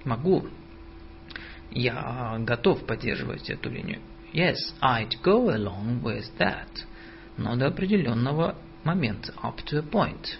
[0.05, 0.49] могу
[1.70, 4.00] я готов поддерживать эту линию.
[4.32, 6.68] Yes, I'd go along with that.
[7.36, 10.38] Но до определенного момента, up to a point.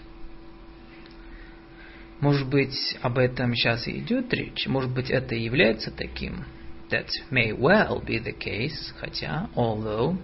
[2.19, 4.67] Может быть, об этом сейчас и идет речь.
[4.67, 6.45] Может быть, это и является таким.
[6.89, 10.17] That may well be the case, хотя, although,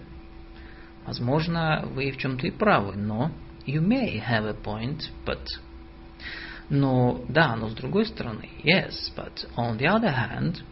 [1.05, 3.31] возможно, вы в чем-то и правы, но
[3.65, 5.45] you may have a point, but
[6.69, 10.63] но да, но с другой стороны, yes, but on the other hand,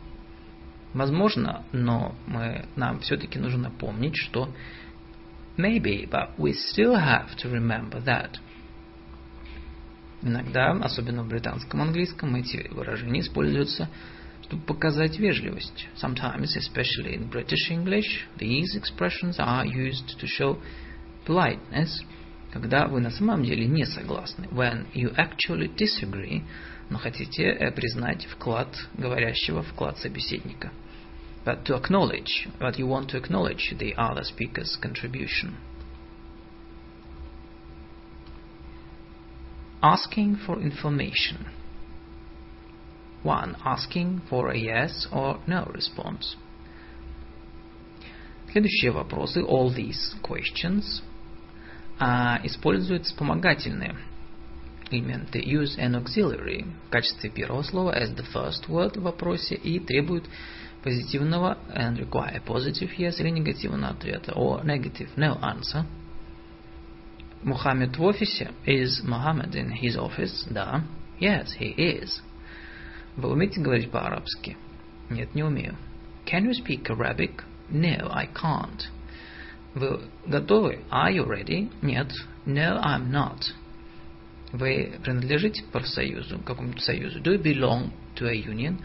[0.93, 4.53] Возможно, но мы, нам все-таки нужно помнить, что
[5.57, 8.37] maybe, but we still have to remember that.
[10.21, 13.89] Иногда, особенно в британском английском, эти выражения используются,
[14.43, 15.89] чтобы показать вежливость.
[16.01, 20.61] Sometimes, especially in British English, these expressions are used to show
[21.25, 21.89] politeness.
[22.53, 24.45] когда вы на самом деле не согласны.
[24.51, 26.43] When you actually disagree,
[26.89, 30.71] но хотите признать вклад говорящего, вклад собеседника.
[31.44, 35.56] But to acknowledge, but you want to acknowledge the other speaker's contribution.
[39.82, 41.46] Asking for information.
[43.22, 43.56] 1.
[43.64, 46.36] Asking for a yes or no response.
[48.52, 51.02] Следующие вопросы, all these questions,
[51.98, 53.96] а, используют вспомогательные
[54.90, 59.78] элементы use an auxiliary в качестве первого слова as the first word в вопросе и
[59.78, 60.24] требуют
[60.83, 65.85] позитивного and require positive yes или негативного ответа or negative no answer.
[67.43, 70.45] Мухаммед в офисе is Muhammad in his office?
[70.49, 70.83] Да.
[71.19, 72.21] Yes, he is.
[73.17, 74.57] Вы умеете говорить по-арабски?
[75.09, 75.75] Нет, не умею.
[76.25, 77.43] Can you speak Arabic?
[77.69, 78.87] No, I can't.
[79.75, 80.79] Вы готовы?
[80.89, 81.69] Are you ready?
[81.81, 82.11] Нет.
[82.45, 83.53] No, I'm not.
[84.51, 87.19] Вы принадлежите профсоюзу, какому-то союзу?
[87.19, 88.79] Do you belong to a union?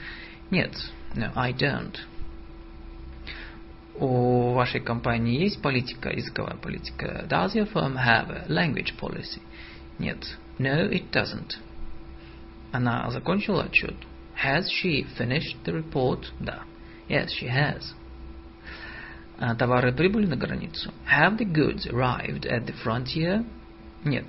[0.51, 0.75] Нет.
[1.16, 1.96] No, I don't.
[3.96, 7.26] У вашей компании есть политика, языковая политика?
[7.30, 9.42] Does your firm have a language policy?
[10.00, 10.38] Нет.
[10.58, 11.58] No, it doesn't.
[12.72, 13.96] Она закончила отчет?
[14.44, 16.32] Has she finished the report?
[16.40, 16.64] Да.
[17.08, 17.94] Yes, she has.
[19.38, 20.92] А, товары прибыли на границу?
[21.08, 23.46] Have the goods arrived at the frontier?
[24.04, 24.26] Нет.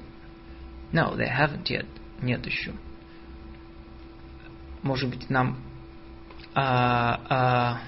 [0.93, 1.87] No, they haven't yet.
[2.20, 2.72] Нет еще.
[4.82, 5.57] Может быть, нам...
[6.56, 7.82] А, а,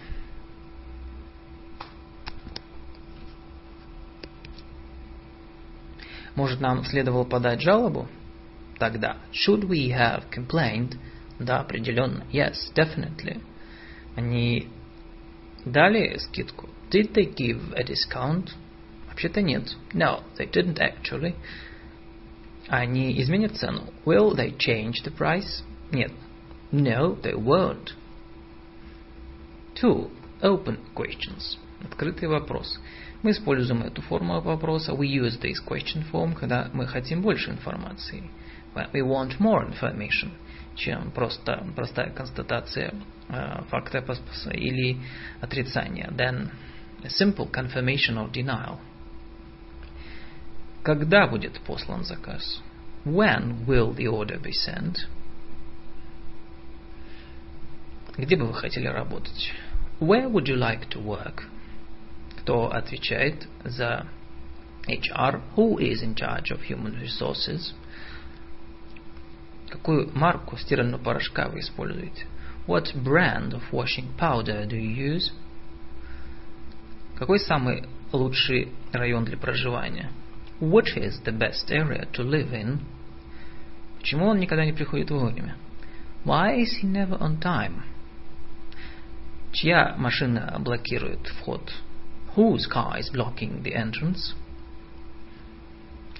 [6.35, 8.07] может, нам следовало подать жалобу?
[8.77, 10.97] Тогда, should we have complained
[11.41, 12.23] да, определенно.
[12.31, 13.41] Yes, definitely.
[14.15, 14.67] Они
[15.65, 16.69] дали скидку?
[16.91, 18.51] Did they give a discount?
[19.07, 19.75] Вообще-то нет.
[19.93, 21.35] No, they didn't actually.
[22.67, 23.91] Они изменят цену?
[24.05, 25.63] Will they change the price?
[25.91, 26.11] Нет.
[26.71, 27.95] No, they won't.
[29.81, 30.11] Two.
[30.41, 31.57] Open questions.
[31.83, 32.79] Открытый вопрос.
[33.23, 34.93] Мы используем эту форму вопроса.
[34.93, 38.29] We use this question form, когда мы хотим больше информации.
[38.73, 40.31] When we want more information
[40.75, 42.93] чем просто простая констатация
[43.29, 44.03] э, факта
[44.51, 44.97] или
[45.39, 46.09] отрицания.
[46.11, 46.49] Then
[47.03, 48.79] a simple confirmation or denial.
[50.83, 52.61] Когда будет послан заказ?
[53.05, 54.95] When will the order be sent?
[58.17, 59.53] Где бы вы хотели работать?
[60.00, 61.44] Where would you like to work?
[62.38, 64.06] Кто отвечает за
[64.86, 65.42] HR?
[65.56, 67.72] Who is in charge of human resources?
[69.68, 72.26] Какую марку стирального порошка вы используете?
[72.66, 75.32] What brand of washing powder do you use?
[77.16, 80.10] Какой самый лучший район для проживания?
[80.60, 82.80] Which is the best area to live in?
[83.98, 85.56] Почему он никогда не приходит вовремя?
[86.24, 87.82] Why is he never on time?
[89.51, 91.73] Чья машина блокирует вход?
[92.35, 94.33] Whose car is blocking the entrance?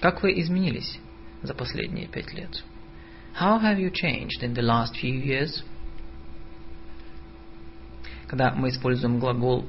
[0.01, 0.99] Как вы изменились
[1.41, 2.63] за последние пять лет?
[3.39, 5.63] How have you changed in the last few years?
[8.27, 9.65] Когда мы используем глагол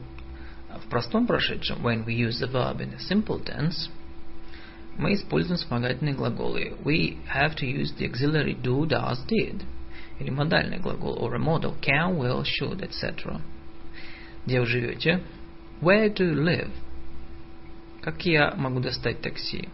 [0.84, 3.88] в простом прошедшем, when we use the verb in a simple tense,
[4.96, 6.76] мы используем вспомогательные глаголы.
[6.84, 9.62] We have to use the auxiliary do, does, did.
[10.18, 13.40] Или модальный глагол, or a modal, can, will, should, etc.
[14.46, 15.22] Где вы живете?
[15.80, 16.70] Where do you live?
[18.00, 19.68] Как я могу достать такси?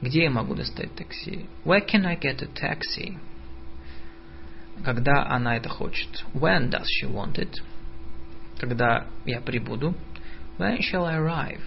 [0.00, 1.46] Где я могу достать такси?
[1.64, 3.18] Where can I get a taxi?
[4.84, 6.24] Когда она это хочет?
[6.34, 7.54] When does she want it?
[8.58, 9.94] Когда я прибуду?
[10.58, 11.60] When shall I arrive?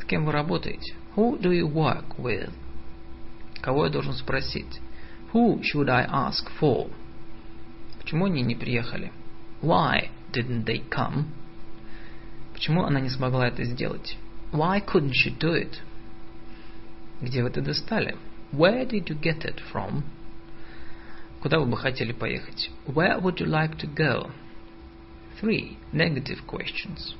[0.00, 0.94] С кем вы работаете?
[1.16, 2.52] Who do you work with?
[3.62, 4.80] Кого я должен спросить?
[5.32, 6.90] Who should I ask for?
[7.98, 9.10] Почему они не приехали?
[9.62, 11.24] Why didn't they come?
[12.52, 14.16] Почему она не смогла это сделать?
[14.52, 15.78] Why couldn't she do it?
[17.20, 18.16] Где вы это достали?
[18.52, 20.02] Where did you get it from?
[21.40, 22.70] Куда вы бы хотели поехать?
[22.86, 24.30] Where would you like to go?
[25.40, 27.14] Three negative questions.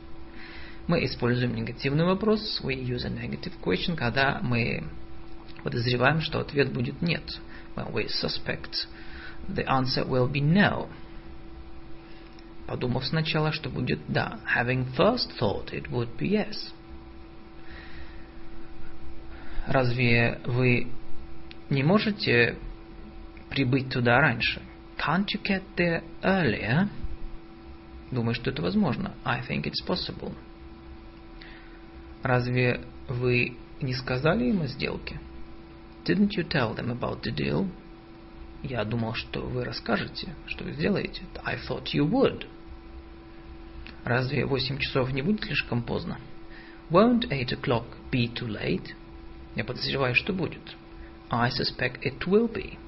[0.87, 2.61] Мы используем негативный вопрос.
[2.63, 4.85] We use a negative question, когда мы
[5.65, 7.41] подозреваем, что ответ будет нет.
[7.75, 8.87] When we suspect
[9.49, 10.89] the answer will be no.
[12.67, 14.41] Подумав сначала, что будет да.
[14.57, 16.73] Having first thought it would be yes.
[19.67, 20.89] Разве вы
[21.71, 22.57] не можете
[23.51, 24.63] прибыть туда раньше?
[24.99, 26.89] Can't you get there earlier?
[28.11, 29.15] Думаю, что это возможно.
[29.25, 30.33] I think it's possible.
[32.23, 35.21] Разве Вы не сказали им о сделке?
[36.05, 37.69] Didn't you tell them about the deal?
[38.63, 41.23] Я думал, что вы расскажете, что вы сделаете.
[41.45, 42.47] I thought you would.
[44.07, 46.21] Разве восемь часов не будет слишком поздно?
[46.91, 48.95] Won't eight o'clock be too late?
[49.57, 50.77] Я подозреваю, что будет.
[51.29, 52.79] I suspect it will be.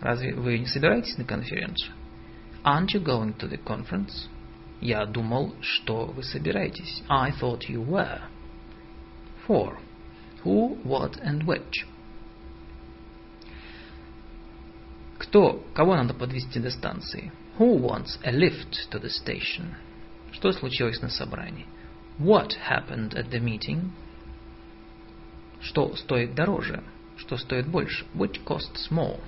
[0.00, 1.92] Разве вы не собираетесь на конференцию?
[2.64, 4.28] Aren't you going to the conference?
[4.80, 7.02] Я думал, что вы собираетесь.
[7.06, 8.22] I thought you were.
[9.46, 9.78] For.
[10.42, 11.84] Who, what and which.
[15.18, 17.30] Кто, кого надо подвести до станции?
[17.58, 19.74] Who wants a lift to the station?
[20.34, 21.66] Что случилось на собрании?
[22.18, 23.90] What happened at the meeting?
[25.60, 26.82] Что стоит дороже?
[27.16, 28.04] Что стоит больше?
[28.14, 29.20] Which costs more?